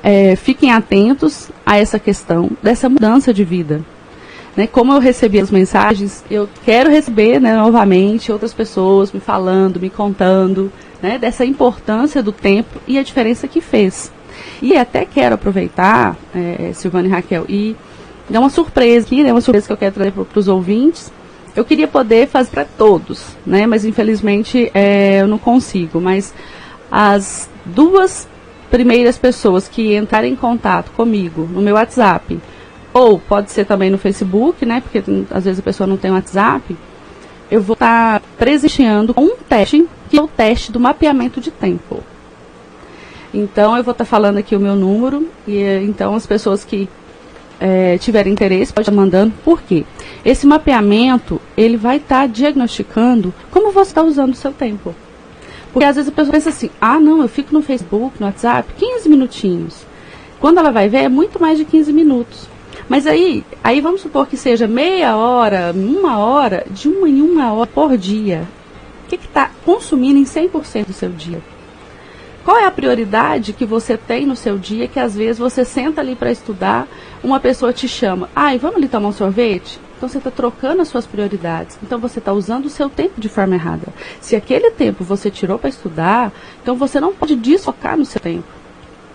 é, 0.02 0.34
fiquem 0.36 0.72
atentos 0.72 1.50
a 1.64 1.78
essa 1.78 1.98
questão 1.98 2.50
dessa 2.62 2.88
mudança 2.88 3.32
de 3.32 3.44
vida. 3.44 3.82
Né, 4.56 4.66
como 4.66 4.92
eu 4.92 4.98
recebi 4.98 5.38
as 5.40 5.50
mensagens, 5.50 6.24
eu 6.30 6.48
quero 6.64 6.90
receber 6.90 7.40
né, 7.40 7.54
novamente 7.54 8.30
outras 8.30 8.52
pessoas 8.52 9.12
me 9.12 9.20
falando, 9.20 9.80
me 9.80 9.88
contando 9.88 10.70
né, 11.00 11.18
dessa 11.18 11.44
importância 11.44 12.22
do 12.22 12.32
tempo 12.32 12.80
e 12.86 12.98
a 12.98 13.02
diferença 13.02 13.48
que 13.48 13.60
fez. 13.60 14.12
E 14.60 14.76
até 14.76 15.04
quero 15.04 15.34
aproveitar, 15.34 16.16
é, 16.34 16.72
Silvana 16.74 17.08
e 17.08 17.10
Raquel, 17.10 17.44
e 17.48 17.76
dar 18.28 18.40
uma 18.40 18.50
surpresa 18.50 19.06
aqui, 19.06 19.22
né, 19.22 19.32
uma 19.32 19.40
surpresa 19.40 19.66
que 19.66 19.72
eu 19.72 19.76
quero 19.76 19.94
trazer 19.94 20.12
para 20.12 20.38
os 20.38 20.48
ouvintes. 20.48 21.12
Eu 21.54 21.64
queria 21.64 21.86
poder 21.86 22.28
fazer 22.28 22.50
para 22.50 22.64
todos, 22.64 23.24
né, 23.44 23.66
mas 23.66 23.84
infelizmente 23.84 24.70
é, 24.74 25.20
eu 25.20 25.28
não 25.28 25.38
consigo. 25.38 26.00
Mas 26.00 26.32
as 26.90 27.48
duas 27.64 28.28
primeiras 28.70 29.18
pessoas 29.18 29.68
que 29.68 29.94
entrarem 29.94 30.32
em 30.32 30.36
contato 30.36 30.90
comigo 30.92 31.48
no 31.52 31.60
meu 31.60 31.74
WhatsApp, 31.74 32.40
ou 32.92 33.18
pode 33.18 33.50
ser 33.50 33.66
também 33.66 33.90
no 33.90 33.98
Facebook, 33.98 34.64
né, 34.64 34.80
porque 34.80 35.02
às 35.30 35.44
vezes 35.44 35.60
a 35.60 35.62
pessoa 35.62 35.86
não 35.86 35.96
tem 35.96 36.10
WhatsApp, 36.10 36.76
eu 37.50 37.60
vou 37.60 37.74
estar 37.74 38.20
tá 38.20 38.26
presenteando 38.38 39.14
um 39.16 39.36
teste, 39.36 39.86
que 40.08 40.16
é 40.18 40.22
o 40.22 40.26
teste 40.26 40.72
do 40.72 40.80
mapeamento 40.80 41.38
de 41.38 41.50
tempo. 41.50 42.02
Então 43.32 43.76
eu 43.76 43.82
vou 43.82 43.92
estar 43.92 44.04
tá 44.04 44.10
falando 44.10 44.38
aqui 44.38 44.54
o 44.54 44.60
meu 44.60 44.76
número 44.76 45.28
e 45.46 45.62
então 45.84 46.14
as 46.14 46.26
pessoas 46.26 46.64
que 46.64 46.88
é, 47.58 47.96
tiverem 47.98 48.32
interesse 48.32 48.72
podem 48.72 48.82
estar 48.90 48.92
mandando. 48.92 49.32
Por 49.44 49.62
quê? 49.62 49.84
Esse 50.24 50.46
mapeamento 50.46 51.40
ele 51.56 51.76
vai 51.76 51.96
estar 51.96 52.22
tá 52.22 52.26
diagnosticando 52.26 53.32
como 53.50 53.70
você 53.70 53.90
está 53.90 54.02
usando 54.02 54.32
o 54.32 54.36
seu 54.36 54.52
tempo. 54.52 54.94
Porque 55.72 55.84
às 55.84 55.96
vezes 55.96 56.10
a 56.10 56.14
pessoa 56.14 56.34
pensa 56.34 56.50
assim, 56.50 56.70
ah 56.80 57.00
não, 57.00 57.22
eu 57.22 57.28
fico 57.28 57.54
no 57.54 57.62
Facebook, 57.62 58.20
no 58.20 58.26
WhatsApp, 58.26 58.74
15 58.76 59.08
minutinhos. 59.08 59.86
Quando 60.38 60.58
ela 60.58 60.70
vai 60.70 60.88
ver, 60.88 61.04
é 61.04 61.08
muito 61.08 61.40
mais 61.40 61.56
de 61.56 61.64
15 61.64 61.92
minutos. 61.92 62.46
Mas 62.88 63.06
aí, 63.06 63.44
aí 63.62 63.80
vamos 63.80 64.02
supor 64.02 64.26
que 64.26 64.36
seja 64.36 64.66
meia 64.66 65.16
hora, 65.16 65.72
uma 65.74 66.18
hora, 66.18 66.66
de 66.70 66.88
uma 66.88 67.08
em 67.08 67.22
uma 67.22 67.52
hora 67.52 67.70
por 67.72 67.96
dia. 67.96 68.46
O 69.04 69.08
que 69.08 69.16
está 69.16 69.50
consumindo 69.64 70.18
em 70.18 70.24
100% 70.24 70.86
do 70.86 70.92
seu 70.92 71.10
dia? 71.10 71.40
Qual 72.44 72.56
é 72.56 72.64
a 72.64 72.70
prioridade 72.72 73.52
que 73.52 73.64
você 73.64 73.96
tem 73.96 74.26
no 74.26 74.34
seu 74.34 74.58
dia 74.58 74.88
que 74.88 74.98
às 74.98 75.14
vezes 75.14 75.38
você 75.38 75.64
senta 75.64 76.00
ali 76.00 76.16
para 76.16 76.32
estudar, 76.32 76.88
uma 77.22 77.38
pessoa 77.38 77.72
te 77.72 77.86
chama, 77.86 78.28
ai, 78.34 78.58
vamos 78.58 78.78
ali 78.78 78.88
tomar 78.88 79.08
um 79.08 79.12
sorvete? 79.12 79.78
Então 79.96 80.08
você 80.08 80.18
está 80.18 80.32
trocando 80.32 80.82
as 80.82 80.88
suas 80.88 81.06
prioridades. 81.06 81.78
Então 81.80 82.00
você 82.00 82.18
está 82.18 82.32
usando 82.32 82.66
o 82.66 82.70
seu 82.70 82.90
tempo 82.90 83.20
de 83.20 83.28
forma 83.28 83.54
errada. 83.54 83.86
Se 84.20 84.34
aquele 84.34 84.72
tempo 84.72 85.04
você 85.04 85.30
tirou 85.30 85.56
para 85.56 85.70
estudar, 85.70 86.32
então 86.60 86.74
você 86.74 86.98
não 86.98 87.12
pode 87.12 87.36
desfocar 87.36 87.96
no 87.96 88.04
seu 88.04 88.20
tempo. 88.20 88.48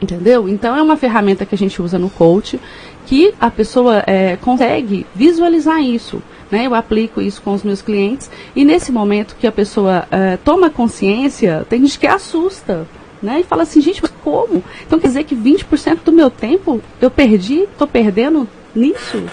Entendeu? 0.02 0.48
Então 0.48 0.74
é 0.78 0.82
uma 0.82 0.96
ferramenta 0.96 1.46
que 1.46 1.54
a 1.54 1.58
gente 1.58 1.82
usa 1.82 2.00
no 2.00 2.10
coach 2.10 2.58
que 3.06 3.34
a 3.42 3.52
pessoa 3.52 4.04
é, 4.08 4.38
consegue 4.38 5.06
visualizar 5.14 5.82
isso. 5.82 6.22
Né, 6.50 6.66
eu 6.66 6.74
aplico 6.74 7.22
isso 7.22 7.42
com 7.42 7.54
os 7.54 7.62
meus 7.62 7.82
clientes 7.82 8.32
e 8.56 8.64
nesse 8.64 8.90
momento 8.90 9.36
que 9.38 9.46
a 9.46 9.52
pessoa 9.52 10.08
é, 10.10 10.38
toma 10.38 10.70
consciência, 10.70 11.68
tem 11.70 11.82
gente 11.82 12.00
que 12.00 12.08
assusta 12.08 12.88
né? 13.22 13.40
E 13.40 13.44
fala 13.44 13.64
assim, 13.64 13.82
gente, 13.82 14.02
mas 14.02 14.14
como? 14.24 14.64
Então 14.86 15.00
quer 15.00 15.08
dizer 15.08 15.24
que 15.24 15.36
20% 15.36 16.00
do 16.04 16.12
meu 16.12 16.30
tempo 16.30 16.82
eu 17.02 17.10
perdi, 17.10 17.62
estou 17.64 17.88
perdendo 17.88 18.48
nisso? 18.76 19.24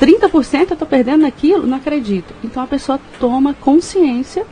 30% 0.00 0.70
eu 0.70 0.72
estou 0.72 0.88
perdendo 0.88 1.22
naquilo? 1.22 1.66
Não 1.66 1.76
acredito. 1.76 2.34
Então 2.42 2.62
a 2.62 2.66
pessoa 2.66 2.98
toma 3.18 3.54
consciência, 3.54 4.46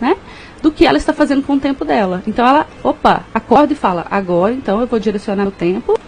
né? 0.00 0.16
Do 0.62 0.72
que 0.72 0.86
ela 0.86 0.96
está 0.96 1.12
fazendo 1.12 1.42
com 1.42 1.54
o 1.54 1.60
tempo 1.60 1.84
dela. 1.84 2.22
Então 2.26 2.46
ela, 2.46 2.66
opa, 2.82 3.24
acorda 3.34 3.72
e 3.74 3.76
fala, 3.76 4.06
agora 4.10 4.54
então 4.54 4.80
eu 4.80 4.86
vou 4.86 4.98
direcionar 4.98 5.46
o 5.46 5.52
tempo, 5.52 5.98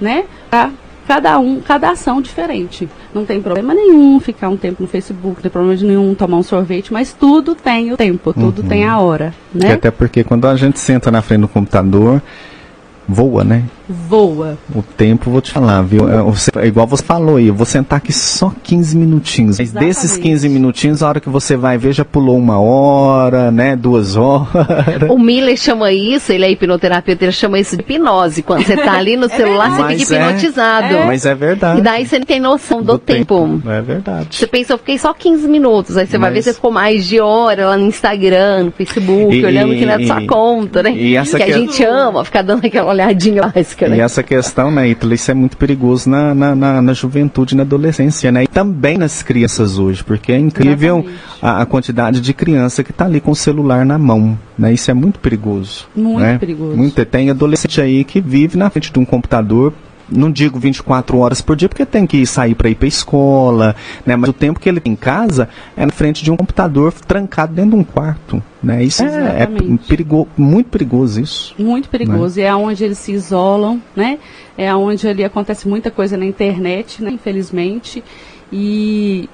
né? 0.00 0.24
Para 0.48 0.70
cada 1.06 1.38
um, 1.38 1.60
cada 1.60 1.90
ação 1.90 2.20
diferente. 2.20 2.88
Não 3.14 3.24
tem 3.24 3.40
problema 3.40 3.74
nenhum 3.74 4.18
ficar 4.20 4.48
um 4.48 4.56
tempo 4.56 4.82
no 4.82 4.88
Facebook, 4.88 5.36
não 5.36 5.42
tem 5.42 5.50
problema 5.50 5.80
nenhum 5.80 6.14
tomar 6.14 6.38
um 6.38 6.42
sorvete, 6.42 6.92
mas 6.92 7.12
tudo 7.12 7.54
tem 7.54 7.92
o 7.92 7.96
tempo, 7.96 8.32
tudo 8.32 8.62
uhum. 8.62 8.68
tem 8.68 8.84
a 8.86 8.98
hora, 8.98 9.34
né? 9.54 9.72
até 9.72 9.90
porque 9.90 10.24
quando 10.24 10.46
a 10.46 10.56
gente 10.56 10.78
senta 10.78 11.10
na 11.10 11.22
frente 11.22 11.42
do 11.42 11.48
computador, 11.48 12.22
voa, 13.08 13.44
né? 13.44 13.64
Voa. 13.88 14.56
O 14.74 14.82
tempo, 14.82 15.30
vou 15.30 15.40
te 15.40 15.50
falar, 15.52 15.82
viu? 15.82 16.08
É, 16.08 16.22
você- 16.22 16.50
é 16.56 16.66
igual 16.66 16.86
você 16.86 17.02
falou 17.02 17.36
aí, 17.36 17.48
eu 17.48 17.54
vou 17.54 17.66
sentar 17.66 17.98
aqui 17.98 18.12
só 18.12 18.52
15 18.62 18.96
minutinhos. 18.96 19.58
Mas 19.58 19.72
desses 19.72 20.04
Exatamente. 20.04 20.28
15 20.30 20.48
minutinhos, 20.48 21.02
a 21.02 21.08
hora 21.08 21.20
que 21.20 21.28
você 21.28 21.56
vai 21.56 21.76
ver, 21.78 21.92
já 21.92 22.04
pulou 22.04 22.36
uma 22.38 22.58
hora, 22.58 23.50
né? 23.50 23.76
Duas 23.76 24.16
horas. 24.16 24.48
O 25.10 25.18
Miller 25.18 25.56
chama 25.56 25.92
isso, 25.92 26.32
ele 26.32 26.44
é 26.44 26.50
hipnoterapeuta, 26.50 27.24
ele 27.24 27.32
chama 27.32 27.58
isso 27.58 27.76
de 27.76 27.82
hipnose. 27.82 28.42
Quando 28.42 28.64
você 28.64 28.76
tá 28.76 28.92
ali 28.94 29.16
no 29.16 29.28
celular, 29.30 29.70
você 29.70 29.82
Mas 29.82 30.02
fica 30.02 30.16
é- 30.16 30.26
hipnotizado. 30.28 30.94
Mas 31.06 31.26
é 31.26 31.34
verdade. 31.34 31.78
E 31.78 31.82
daí 31.82 32.06
você 32.06 32.18
não 32.18 32.26
tem 32.26 32.40
noção 32.40 32.82
do, 32.82 32.98
tempo. 32.98 33.60
É 33.66 33.80
verdade. 33.82 34.28
Você 34.36 34.46
pensa, 34.46 34.72
eu 34.74 34.78
fiquei 34.78 34.98
só 34.98 35.12
15 35.12 35.46
minutos. 35.48 35.96
Aí 35.96 36.06
você 36.06 36.16
vai 36.18 36.30
ver, 36.30 36.36
Mas- 36.38 36.44
você 36.46 36.54
ficou 36.54 36.70
mais 36.70 37.06
de 37.06 37.20
hora 37.20 37.68
lá 37.68 37.76
no 37.76 37.86
Instagram, 37.86 38.64
no 38.64 38.70
Facebook, 38.72 39.36
E- 39.36 39.44
olhando 39.44 39.74
que 39.74 39.84
não 39.84 39.94
é 39.94 39.98
da 39.98 40.06
sua 40.06 40.26
conta, 40.26 40.82
né? 40.82 40.92
e 40.92 41.16
essa 41.16 41.36
que 41.36 41.42
a 41.42 41.46
que 41.46 41.52
é- 41.52 41.54
gente 41.58 41.84
ama, 41.84 42.24
ficar 42.24 42.42
dando 42.42 42.64
aquela 42.64 42.90
olhadinha 42.90 43.42
básica, 43.42 43.73
E 43.94 43.98
né? 43.98 43.98
essa 44.00 44.22
questão, 44.22 44.70
né, 44.70 44.88
Ítalo, 44.88 45.14
isso 45.14 45.30
é 45.30 45.34
muito 45.34 45.56
perigoso 45.56 46.08
na, 46.08 46.34
na, 46.34 46.54
na, 46.54 46.82
na 46.82 46.92
juventude, 46.92 47.56
na 47.56 47.62
adolescência, 47.62 48.30
né? 48.30 48.44
E 48.44 48.46
também 48.46 48.96
nas 48.96 49.22
crianças 49.22 49.78
hoje, 49.78 50.02
porque 50.02 50.32
é 50.32 50.38
incrível 50.38 51.04
a, 51.40 51.62
a 51.62 51.66
quantidade 51.66 52.20
de 52.20 52.32
criança 52.32 52.84
que 52.84 52.90
está 52.90 53.04
ali 53.04 53.20
com 53.20 53.32
o 53.32 53.36
celular 53.36 53.84
na 53.84 53.98
mão, 53.98 54.38
né? 54.58 54.72
Isso 54.72 54.90
é 54.90 54.94
muito 54.94 55.18
perigoso. 55.18 55.86
Muito 55.94 56.20
né? 56.20 56.38
perigoso. 56.38 56.76
Muito, 56.76 57.04
tem 57.04 57.30
adolescente 57.30 57.80
aí 57.80 58.04
que 58.04 58.20
vive 58.20 58.56
na 58.56 58.70
frente 58.70 58.92
de 58.92 58.98
um 58.98 59.04
computador, 59.04 59.72
não 60.08 60.30
digo 60.30 60.58
24 60.58 61.18
horas 61.18 61.40
por 61.40 61.56
dia, 61.56 61.68
porque 61.68 61.84
tem 61.86 62.06
que 62.06 62.24
sair 62.26 62.54
para 62.54 62.68
ir 62.68 62.74
para 62.74 62.88
escola, 62.88 63.74
né? 64.04 64.16
Mas 64.16 64.30
o 64.30 64.32
tempo 64.32 64.60
que 64.60 64.68
ele 64.68 64.80
tem 64.80 64.92
em 64.92 64.96
casa 64.96 65.48
é 65.76 65.84
na 65.84 65.92
frente 65.92 66.22
de 66.22 66.30
um 66.30 66.36
computador 66.36 66.92
trancado 66.92 67.54
dentro 67.54 67.70
de 67.70 67.76
um 67.76 67.84
quarto, 67.84 68.42
né? 68.62 68.82
Isso 68.82 69.02
é, 69.04 69.42
é 69.42 69.48
perigo, 69.88 70.28
muito 70.36 70.70
perigoso 70.70 71.20
isso. 71.20 71.54
Muito 71.58 71.88
perigoso. 71.88 72.38
E 72.38 72.42
é 72.42 72.54
onde 72.54 72.84
eles 72.84 72.98
se 72.98 73.12
isolam, 73.12 73.80
né? 73.94 74.18
É 74.56 74.74
onde 74.74 75.06
ali 75.08 75.24
acontece 75.24 75.66
muita 75.68 75.90
coisa 75.90 76.16
na 76.16 76.24
internet, 76.24 77.02
né? 77.02 77.10
Infelizmente. 77.10 78.02
E 78.52 79.28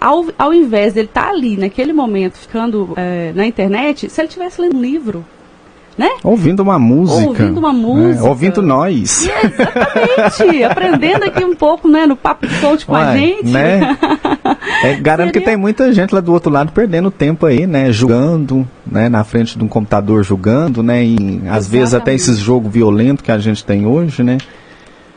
ao, 0.00 0.26
ao 0.38 0.52
invés 0.52 0.92
dele 0.92 1.06
estar 1.06 1.28
ali, 1.28 1.56
naquele 1.56 1.92
momento, 1.92 2.36
ficando 2.36 2.92
eh, 2.96 3.32
na 3.34 3.46
internet, 3.46 4.10
se 4.10 4.20
ele 4.20 4.28
tivesse 4.28 4.60
lendo 4.60 4.76
um 4.76 4.80
livro, 4.80 5.24
né? 5.96 6.10
Ouvindo 6.22 6.60
uma 6.60 6.78
música. 6.78 7.26
Ouvindo 7.26 7.58
uma 7.58 7.72
né? 7.72 7.78
música. 7.78 8.24
Ouvindo 8.24 8.62
nós. 8.62 9.28
Exatamente. 9.28 10.62
aprendendo 10.64 11.24
aqui 11.24 11.44
um 11.44 11.54
pouco, 11.54 11.88
né? 11.88 12.06
No 12.06 12.16
papo 12.16 12.46
de 12.46 12.54
coach 12.60 12.84
com 12.84 12.94
a 12.94 13.00
Uai, 13.00 13.18
gente. 13.18 13.46
Né? 13.50 13.96
É, 14.84 14.94
garanto 15.00 15.28
que 15.32 15.38
Seria- 15.38 15.48
tem 15.48 15.56
muita 15.56 15.92
gente 15.92 16.14
lá 16.14 16.20
do 16.20 16.32
outro 16.32 16.50
lado 16.50 16.72
perdendo 16.72 17.10
tempo 17.10 17.46
aí, 17.46 17.66
né? 17.66 17.90
Julgando, 17.90 18.66
né? 18.86 19.08
Na 19.08 19.24
frente 19.24 19.56
de 19.56 19.64
um 19.64 19.68
computador 19.68 20.22
julgando, 20.22 20.82
né? 20.82 21.04
E 21.04 21.42
às 21.48 21.66
vezes 21.66 21.94
até 21.94 22.12
Exatamente. 22.12 22.20
esses 22.22 22.38
jogos 22.38 22.72
violentos 22.72 23.24
que 23.24 23.32
a 23.32 23.38
gente 23.38 23.64
tem 23.64 23.86
hoje, 23.86 24.22
né? 24.22 24.38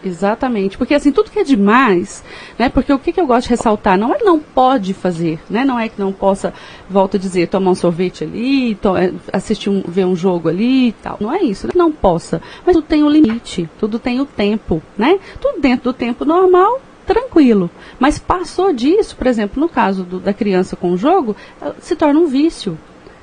Exatamente, 0.01 0.77
porque 0.77 0.93
assim, 0.93 1.11
tudo 1.11 1.29
que 1.29 1.39
é 1.39 1.43
demais, 1.43 2.23
né? 2.57 2.69
Porque 2.69 2.93
o 2.93 2.97
que, 2.97 3.11
que 3.11 3.19
eu 3.19 3.27
gosto 3.27 3.43
de 3.47 3.49
ressaltar, 3.49 3.97
não 3.97 4.13
é 4.15 4.19
não 4.19 4.39
pode 4.39 4.93
fazer, 4.93 5.39
né? 5.49 5.65
Não 5.65 5.77
é 5.77 5.89
que 5.89 5.99
não 5.99 6.13
possa, 6.13 6.53
volto 6.89 7.17
a 7.17 7.19
dizer, 7.19 7.49
tomar 7.49 7.71
um 7.71 7.75
sorvete 7.75 8.23
ali, 8.23 8.75
to- 8.75 8.95
é, 8.95 9.11
assistir 9.33 9.69
um, 9.69 9.83
ver 9.85 10.05
um 10.05 10.15
jogo 10.15 10.47
ali 10.47 10.87
e 10.87 10.91
tal. 10.93 11.17
Não 11.19 11.33
é 11.33 11.43
isso, 11.43 11.67
né? 11.67 11.73
não 11.75 11.91
possa. 11.91 12.41
Mas 12.65 12.75
tudo 12.77 12.87
tem 12.87 13.03
o 13.03 13.09
limite, 13.09 13.69
tudo 13.77 13.99
tem 13.99 14.21
o 14.21 14.25
tempo, 14.25 14.81
né? 14.97 15.19
Tudo 15.41 15.59
dentro 15.59 15.91
do 15.91 15.93
tempo 15.93 16.23
normal, 16.23 16.79
tranquilo. 17.05 17.69
Mas 17.99 18.17
passou 18.17 18.71
disso, 18.71 19.17
por 19.17 19.27
exemplo, 19.27 19.59
no 19.59 19.67
caso 19.67 20.03
do- 20.03 20.19
da 20.21 20.33
criança 20.33 20.77
com 20.77 20.91
o 20.93 20.97
jogo, 20.97 21.35
se 21.81 21.93
torna 21.97 22.19
um 22.21 22.27
vício. 22.27 22.77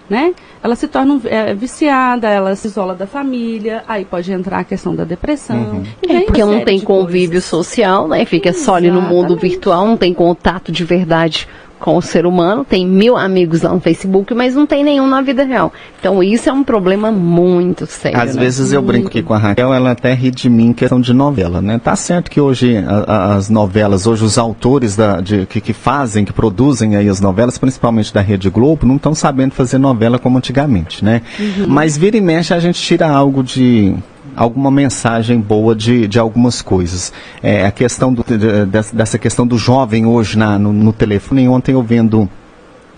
Né? 0.09 0.35
Ela 0.63 0.77
se 0.77 0.87
torna 0.87 1.21
é, 1.25 1.53
viciada, 1.53 2.29
ela 2.29 2.55
se 2.55 2.69
isola 2.69 2.95
da 2.95 3.07
família, 3.09 3.83
aí 3.89 4.05
pode 4.05 4.33
entrar 4.33 4.61
a 4.61 4.65
questão 4.65 4.95
da 4.95 5.03
depressão. 5.03 5.57
Uhum. 5.57 5.83
e 6.03 6.13
É, 6.13 6.21
porque 6.21 6.45
não 6.45 6.65
tem 6.65 6.81
convívio 6.81 7.31
coisas. 7.31 7.45
social, 7.45 8.07
né? 8.07 8.25
Fica 8.25 8.53
só 8.53 8.77
ali 8.77 8.89
no 8.89 9.03
mundo 9.03 9.33
Exatamente. 9.33 9.51
virtual, 9.51 9.87
não 9.87 9.97
tem 9.97 10.15
contato 10.15 10.71
de 10.71 10.85
verdade 10.85 11.49
com 11.78 11.97
o 11.97 12.02
ser 12.02 12.26
humano. 12.26 12.64
Tem 12.64 12.87
mil 12.87 13.16
amigos 13.16 13.62
lá 13.62 13.73
no 13.73 13.80
Facebook, 13.80 14.33
mas 14.35 14.54
não 14.54 14.66
tem 14.66 14.83
nenhum 14.85 15.06
na 15.06 15.21
vida 15.21 15.45
real. 15.45 15.73
Então 16.00 16.23
isso 16.23 16.49
é 16.49 16.52
um 16.52 16.64
problema 16.64 17.11
muito 17.12 17.87
sério. 17.87 18.21
Às 18.21 18.35
né? 18.35 18.42
vezes 18.42 18.73
eu 18.73 18.80
brinco 18.83 19.09
aqui 19.09 19.23
com 19.23 19.35
a 19.35 19.38
Raquel, 19.38 19.73
ela 19.73 19.90
até 19.92 20.12
ri 20.14 20.30
de 20.30 20.49
mim 20.49 20.68
em 20.68 20.73
questão 20.73 21.00
de 21.00 21.12
novela, 21.12 21.61
né? 21.61 21.78
Tá 21.83 21.95
certo 21.97 22.30
que 22.30 22.40
hoje 22.40 22.76
a- 22.78 23.35
as 23.35 23.49
novelas, 23.50 24.06
hoje 24.06 24.25
os 24.25 24.38
autores 24.38 24.97
da, 24.97 25.21
de- 25.21 25.47
que, 25.47 25.61
que 25.61 25.73
fazem, 25.73 26.25
que 26.25 26.33
produzem 26.33 26.96
aí 26.96 27.09
as 27.09 27.20
novelas, 27.20 27.59
principalmente 27.59 28.12
da 28.12 28.20
Rede 28.20 28.48
Globo, 28.51 28.87
não 28.87 28.96
estão 28.96 29.14
sabendo 29.14 29.53
fazer 29.53 29.79
novela 29.79 30.18
como 30.18 30.38
antigamente, 30.38 31.05
né? 31.05 31.22
Mas 31.68 31.96
vira 31.96 32.16
e 32.16 32.20
mexe 32.20 32.53
a 32.55 32.59
gente 32.59 32.81
tira 32.81 33.09
algo 33.09 33.42
de 33.42 33.94
alguma 34.37 34.70
mensagem 34.70 35.40
boa 35.40 35.75
de, 35.75 36.07
de 36.07 36.18
algumas 36.18 36.61
coisas. 36.61 37.12
É, 37.42 37.64
a 37.66 37.72
questão 37.72 38.12
do, 38.12 38.22
de- 38.22 38.66
dessa, 38.66 39.18
questão 39.18 39.46
do 39.46 39.57
jovem 39.57 40.05
hoje 40.05 40.37
na, 40.38 40.59
no, 40.59 40.72
no 40.72 40.92
telefone, 40.92 41.49
ontem 41.49 41.72
eu 41.72 41.83
vendo 41.83 42.29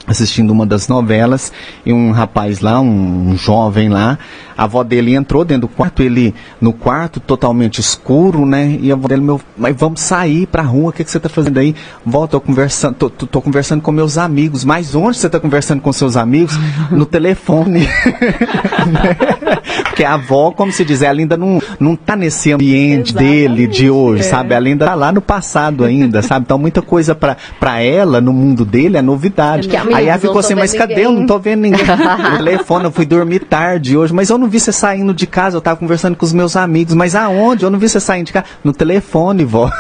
assistindo 0.09 0.51
uma 0.51 0.65
das 0.67 0.89
novelas 0.89 1.53
e 1.85 1.93
um 1.93 2.11
rapaz 2.11 2.61
lá, 2.61 2.81
um, 2.81 3.31
um 3.31 3.37
jovem 3.37 3.89
lá, 3.89 4.19
a 4.57 4.65
avó 4.65 4.83
dele 4.83 5.15
entrou 5.15 5.45
dentro 5.45 5.63
do 5.63 5.69
quarto, 5.69 6.03
ele 6.03 6.35
no 6.61 6.73
quarto 6.73 7.21
totalmente 7.21 7.79
escuro, 7.81 8.45
né? 8.45 8.77
E 8.81 8.91
a 8.91 8.95
avó 8.95 9.07
dele, 9.07 9.21
meu, 9.23 9.41
mas 9.57 9.77
vamos 9.77 10.01
sair 10.01 10.47
pra 10.47 10.63
rua, 10.63 10.91
o 10.91 10.93
que, 10.93 11.05
que 11.05 11.11
você 11.11 11.21
tá 11.21 11.29
fazendo 11.29 11.59
aí? 11.59 11.75
Vó, 12.05 12.27
tô 12.27 12.41
conversando, 12.41 12.95
tô, 12.95 13.09
tô- 13.11 13.27
tô 13.27 13.41
conversando 13.41 13.81
com 13.83 13.93
meus 13.93 14.19
amigos, 14.19 14.65
mas 14.65 14.95
onde 14.95 15.17
você 15.19 15.29
tá 15.29 15.39
conversando 15.39 15.81
com 15.81 15.93
seus 15.93 16.17
amigos? 16.17 16.59
No 16.91 17.07
telefone. 17.07 17.87
Porque 19.85 20.05
a 20.05 20.15
avó, 20.15 20.51
como 20.51 20.73
se 20.73 20.85
diz, 20.85 21.03
ela 21.03 21.19
ainda 21.19 21.37
não, 21.37 21.61
não 21.79 21.95
tá 21.97 22.17
nesse 22.17 22.53
ambiente 22.53 23.15
dele 23.15 23.67
de 23.67 23.85
Exatamente, 23.87 23.91
hoje, 23.91 24.21
é. 24.21 24.25
sabe? 24.25 24.55
Ela 24.55 24.67
ainda 24.69 24.87
tá 24.87 24.95
lá 24.95 25.13
no 25.13 25.21
passado 25.21 25.85
ainda, 25.85 26.23
sabe? 26.23 26.45
Então 26.45 26.59
muita 26.59 26.81
coisa 26.83 27.15
pra, 27.15 27.37
pra 27.61 27.81
ela, 27.81 28.21
no 28.21 28.33
mundo 28.33 28.65
dele, 28.65 28.97
é 28.97 29.03
novidade. 29.03 29.69
Que 29.69 29.77
amigos, 29.77 29.98
Aí 29.99 30.09
ela 30.09 30.19
ficou 30.19 30.39
assim, 30.39 30.55
mas 30.55 30.73
cadê? 30.73 30.95
ninguém." 30.95 31.05
Eu 31.05 31.13
não 31.13 31.27
tô 31.27 31.39
vendo 31.39 31.61
ninguém. 31.63 31.85
no 31.87 32.37
telefone, 32.37 32.85
eu 32.85 32.91
fui 32.93 33.07
dormir 33.07 33.41
tarde 33.41 33.97
hoje, 33.97 34.13
mas 34.13 34.31
eu 34.31 34.39
não 34.39 34.49
vi 34.49 34.59
você 34.61 34.73
saindo 34.73 35.13
de 35.15 35.27
casa, 35.27 35.57
eu 35.57 35.61
tava 35.61 35.79
conversando 35.79 36.17
com 36.17 36.25
os 36.25 36.33
meus 36.33 36.57
amigos, 36.57 36.95
mas 36.95 37.15
aonde? 37.15 37.65
Eu 37.65 37.71
não 37.71 37.79
vi 37.79 37.89
você 37.89 38.01
saindo 38.01 38.27
de 38.27 38.33
casa. 38.33 38.47
No 38.63 38.73
telefone, 38.73 39.45
vó. 39.45 39.71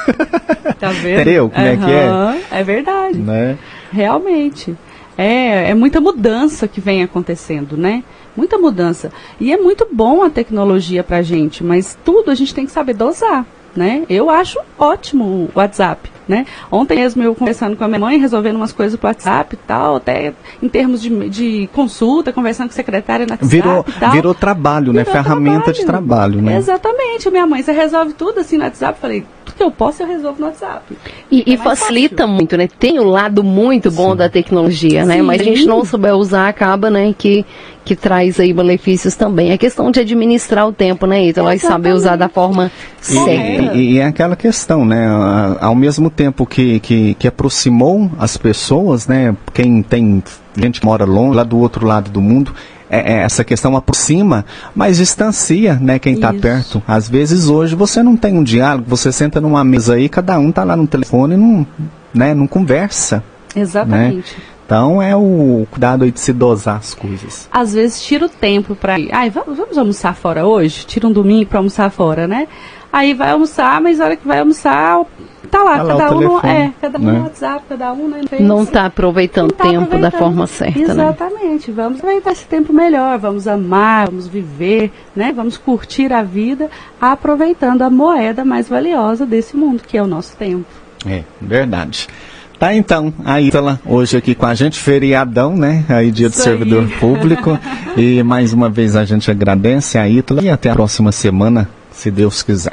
Tá 0.79 0.91
vendo? 1.01 1.21
Entendeu 1.21 1.51
como 1.51 1.67
é 1.67 1.77
que 1.77 1.91
é? 1.91 2.59
É 2.61 2.65
verdade. 2.65 3.19
né? 3.19 3.59
Realmente. 3.93 4.77
É, 5.17 5.71
é 5.71 5.75
muita 5.75 6.01
mudança 6.01 6.69
que 6.69 6.81
vem 6.81 7.03
acontecendo, 7.03 7.77
né? 7.77 8.05
Muita 8.37 8.57
mudança. 8.57 9.11
E 9.41 9.53
é 9.53 9.57
muito 9.57 9.85
bom 9.91 10.23
a 10.23 10.31
tecnologia 10.31 11.03
pra 11.03 11.23
gente, 11.23 11.65
mas 11.65 11.99
tudo 12.05 12.31
a 12.31 12.37
gente 12.37 12.55
tem 12.55 12.65
que 12.65 12.71
saber 12.71 12.95
dosar, 12.95 13.45
né? 13.75 14.05
Eu 14.09 14.31
acho 14.31 14.61
ótimo 14.79 15.25
o 15.25 15.51
WhatsApp, 15.59 16.09
né? 16.29 16.45
Ontem 16.71 16.99
mesmo 16.99 17.23
eu 17.23 17.35
conversando 17.35 17.77
com 17.77 17.85
a 17.85 17.89
minha 17.89 17.99
mãe, 17.99 18.19
resolvendo 18.19 18.57
umas 18.57 18.73
coisas 18.73 18.99
pro 18.99 19.09
WhatsApp 19.09 19.55
e 19.55 19.59
tal, 19.67 19.97
até 19.97 20.35
em 20.63 20.69
termos 20.69 21.01
de, 21.01 21.29
de 21.29 21.71
consulta, 21.73 22.33
conversando 22.33 22.69
com 22.69 22.73
a 22.73 22.77
secretária 22.77 23.25
no 23.27 23.33
WhatsApp 23.33 23.51
Virou, 23.51 23.85
e 23.89 23.93
tal. 23.93 24.11
virou 24.13 24.35
trabalho, 24.35 24.93
né? 24.93 25.05
Virou 25.05 25.15
Ferramenta 25.23 25.73
de 25.73 25.85
trabalho, 25.85 26.43
né? 26.43 26.57
Exatamente. 26.57 27.31
Minha 27.31 27.47
mãe, 27.47 27.63
você 27.63 27.73
resolve 27.73 28.13
tudo 28.13 28.41
assim 28.41 28.59
no 28.59 28.65
WhatsApp? 28.65 28.99
Eu 28.99 29.01
Falei, 29.01 29.27
tudo 29.45 29.57
que 29.57 29.63
eu 29.63 29.71
posso 29.71 30.03
eu 30.03 30.07
resolvo 30.07 30.41
no 30.41 30.47
WhatsApp. 30.47 30.97
E, 31.31 31.51
e 31.51 31.55
É 31.55 31.57
mais 31.57 31.79
facilita 31.81 32.19
fácil. 32.25 32.35
muito, 32.35 32.57
né? 32.57 32.69
Tem 32.79 32.99
o 32.99 33.05
lado 33.05 33.43
muito 33.43 33.91
bom 33.91 34.15
da 34.15 34.29
tecnologia, 34.29 35.05
né? 35.05 35.17
Sim. 35.17 35.23
Mas 35.23 35.41
a 35.41 35.45
gente 35.45 35.67
não 35.67 35.85
souber 35.85 36.15
usar, 36.15 36.49
acaba, 36.49 36.91
né, 36.91 37.15
que, 37.17 37.45
que 37.89 37.97
traz 37.97 38.39
aí 38.39 38.53
benefícios 38.53 39.17
também. 39.17 39.51
É 39.51 39.57
questão 39.59 39.91
de 39.91 40.01
administrar 40.01 40.69
o 40.69 40.73
tempo, 40.73 41.07
né, 41.07 41.25
Ítalo? 41.25 41.51
E 41.51 41.59
saber 41.59 41.95
usar 41.95 42.17
da 42.17 42.29
forma 42.29 42.71
E, 43.01 43.05
certa. 43.05 43.75
e- 43.75 43.93
e 43.95 43.99
é 43.99 44.05
aquela 44.05 44.37
questão, 44.37 44.85
né? 44.85 45.09
Ao 45.61 45.75
mesmo 45.75 46.11
tempo 46.11 46.45
que, 46.45 46.79
que, 46.81 47.15
que 47.15 47.27
aproximou 47.27 48.11
as 48.19 48.37
pessoas, 48.37 49.07
né? 49.09 49.35
Quem 49.55 49.83
tem 49.83 50.23
gente 50.57 50.81
que 50.81 50.87
mora 50.87 51.05
longe, 51.07 51.35
lá 51.37 51.43
do 51.45 51.57
outro 51.59 51.87
lado 51.87 52.11
do 52.11 52.21
mundo, 52.21 52.53
é- 52.91 53.15
é 53.15 53.17
essa 53.23 53.43
questão 53.43 53.75
aproxima, 53.77 54.45
mas 54.75 54.99
distancia, 54.99 55.75
né? 55.81 55.99
Quem 55.99 56.15
está 56.15 56.33
perto. 56.33 56.83
Às 56.87 57.09
vezes 57.09 57.49
hoje 57.49 57.75
você 57.75 58.03
não 58.03 58.17
tem 58.17 58.35
um 58.37 58.43
diálogo, 58.43 58.85
você 58.89 59.11
senta 59.11 59.41
numa 59.41 59.65
mesa 59.65 59.95
aí, 59.95 60.09
cada 60.09 60.39
um 60.39 60.53
tá 60.53 60.63
lá 60.63 60.77
no 60.77 60.87
telefone 60.87 61.35
e 61.35 61.37
não, 61.39 61.67
né? 62.13 62.35
não 62.35 62.47
conversa. 62.47 63.23
Exatamente. 63.57 64.37
Então 64.69 65.01
é 65.01 65.17
o 65.17 65.67
cuidado 65.71 66.05
aí 66.05 66.11
de 66.11 66.21
se 66.21 66.31
dosar 66.31 66.77
as 66.77 66.93
coisas. 66.93 67.49
Às 67.51 67.73
vezes 67.73 68.03
tira 68.03 68.27
o 68.27 68.29
tempo 68.29 68.77
pra 68.77 68.99
ir. 68.99 69.09
Ai, 69.15 69.31
vamos, 69.31 69.57
vamos 69.57 69.79
almoçar 69.79 70.15
fora 70.15 70.47
hoje? 70.47 70.85
Tira 70.85 71.09
um 71.09 71.11
domingo 71.13 71.47
pra 71.49 71.59
almoçar 71.59 71.91
fora, 71.91 72.29
né? 72.29 72.47
Aí 72.93 73.15
vai 73.15 73.31
almoçar, 73.31 73.81
mas 73.81 73.97
na 73.97 74.05
hora 74.05 74.17
que 74.17 74.29
vai 74.29 74.41
almoçar, 74.41 75.07
tá 75.51 75.63
lá, 75.63 75.79
Tá 75.79 75.83
lá 75.85 75.97
cada 75.97 76.17
um 76.17 76.21
no, 76.21 76.39
é, 76.47 76.71
cada 76.83 76.99
um 76.99 77.03
né? 77.03 77.13
no 77.13 77.23
WhatsApp, 77.23 77.65
cada 77.67 77.93
um 77.95 78.09
né. 78.09 78.21
Não 78.41 78.63
está 78.65 78.85
aproveitando 78.85 79.53
o 79.53 79.55
tá 79.55 79.65
tempo 79.65 79.79
da 79.79 79.85
aproveitando. 80.09 80.19
forma 80.19 80.47
certa, 80.47 80.79
né? 80.79 80.85
Exatamente. 80.85 81.71
Vamos 81.71 81.99
aproveitar 82.01 82.33
esse 82.33 82.45
tempo 82.45 82.71
melhor, 82.71 83.19
vamos 83.19 83.49
amar, 83.49 84.09
vamos 84.09 84.29
viver, 84.29 84.93
né? 85.17 85.33
Vamos 85.35 85.57
curtir 85.57 86.13
a 86.13 86.23
vida, 86.23 86.69
aproveitando 87.01 87.81
a 87.81 87.89
moeda 87.89 88.45
mais 88.45 88.69
valiosa 88.69 89.25
desse 89.25 89.57
mundo, 89.57 89.83
que 89.87 89.97
é 89.97 90.03
o 90.03 90.07
nosso 90.07 90.37
tempo. 90.37 90.67
É, 91.07 91.25
verdade. 91.41 92.07
Tá 92.59 92.75
então, 92.75 93.15
a 93.25 93.41
Ítala 93.41 93.81
hoje 93.87 94.17
aqui 94.17 94.35
com 94.35 94.45
a 94.45 94.55
gente, 94.55 94.79
feriadão, 94.81 95.57
né? 95.57 95.85
Aí 95.89 96.11
dia 96.11 96.29
do 96.29 96.33
Isso 96.33 96.43
servidor 96.43 96.83
aí. 96.83 96.99
público. 96.99 97.59
e 97.97 98.21
mais 98.25 98.53
uma 98.53 98.69
vez 98.69 98.97
a 98.97 99.05
gente 99.05 99.31
agradece 99.31 99.97
a 99.97 100.09
Ítala 100.09 100.43
e 100.43 100.51
até 100.51 100.71
a 100.71 100.75
próxima 100.75 101.13
semana, 101.13 101.69
se 101.93 102.11
Deus 102.11 102.43
quiser. 102.43 102.73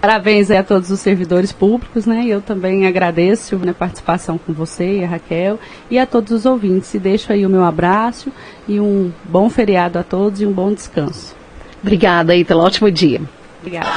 Parabéns 0.00 0.50
a 0.50 0.62
todos 0.62 0.90
os 0.90 1.00
servidores 1.00 1.52
públicos, 1.52 2.06
né? 2.06 2.24
Eu 2.26 2.40
também 2.40 2.86
agradeço 2.86 3.60
a 3.68 3.74
participação 3.74 4.38
com 4.38 4.52
você 4.52 5.00
e 5.00 5.04
a 5.04 5.08
Raquel 5.08 5.58
e 5.90 5.98
a 5.98 6.06
todos 6.06 6.32
os 6.32 6.46
ouvintes. 6.46 6.94
E 6.94 6.98
deixo 6.98 7.30
aí 7.32 7.44
o 7.44 7.50
meu 7.50 7.64
abraço 7.64 8.32
e 8.66 8.80
um 8.80 9.12
bom 9.24 9.50
feriado 9.50 9.98
a 9.98 10.02
todos 10.02 10.40
e 10.40 10.46
um 10.46 10.52
bom 10.52 10.72
descanso. 10.72 11.34
Obrigada, 11.82 12.34
Ítalo. 12.34 12.62
Ótimo 12.62 12.90
dia. 12.90 13.20
Obrigada. 13.60 13.88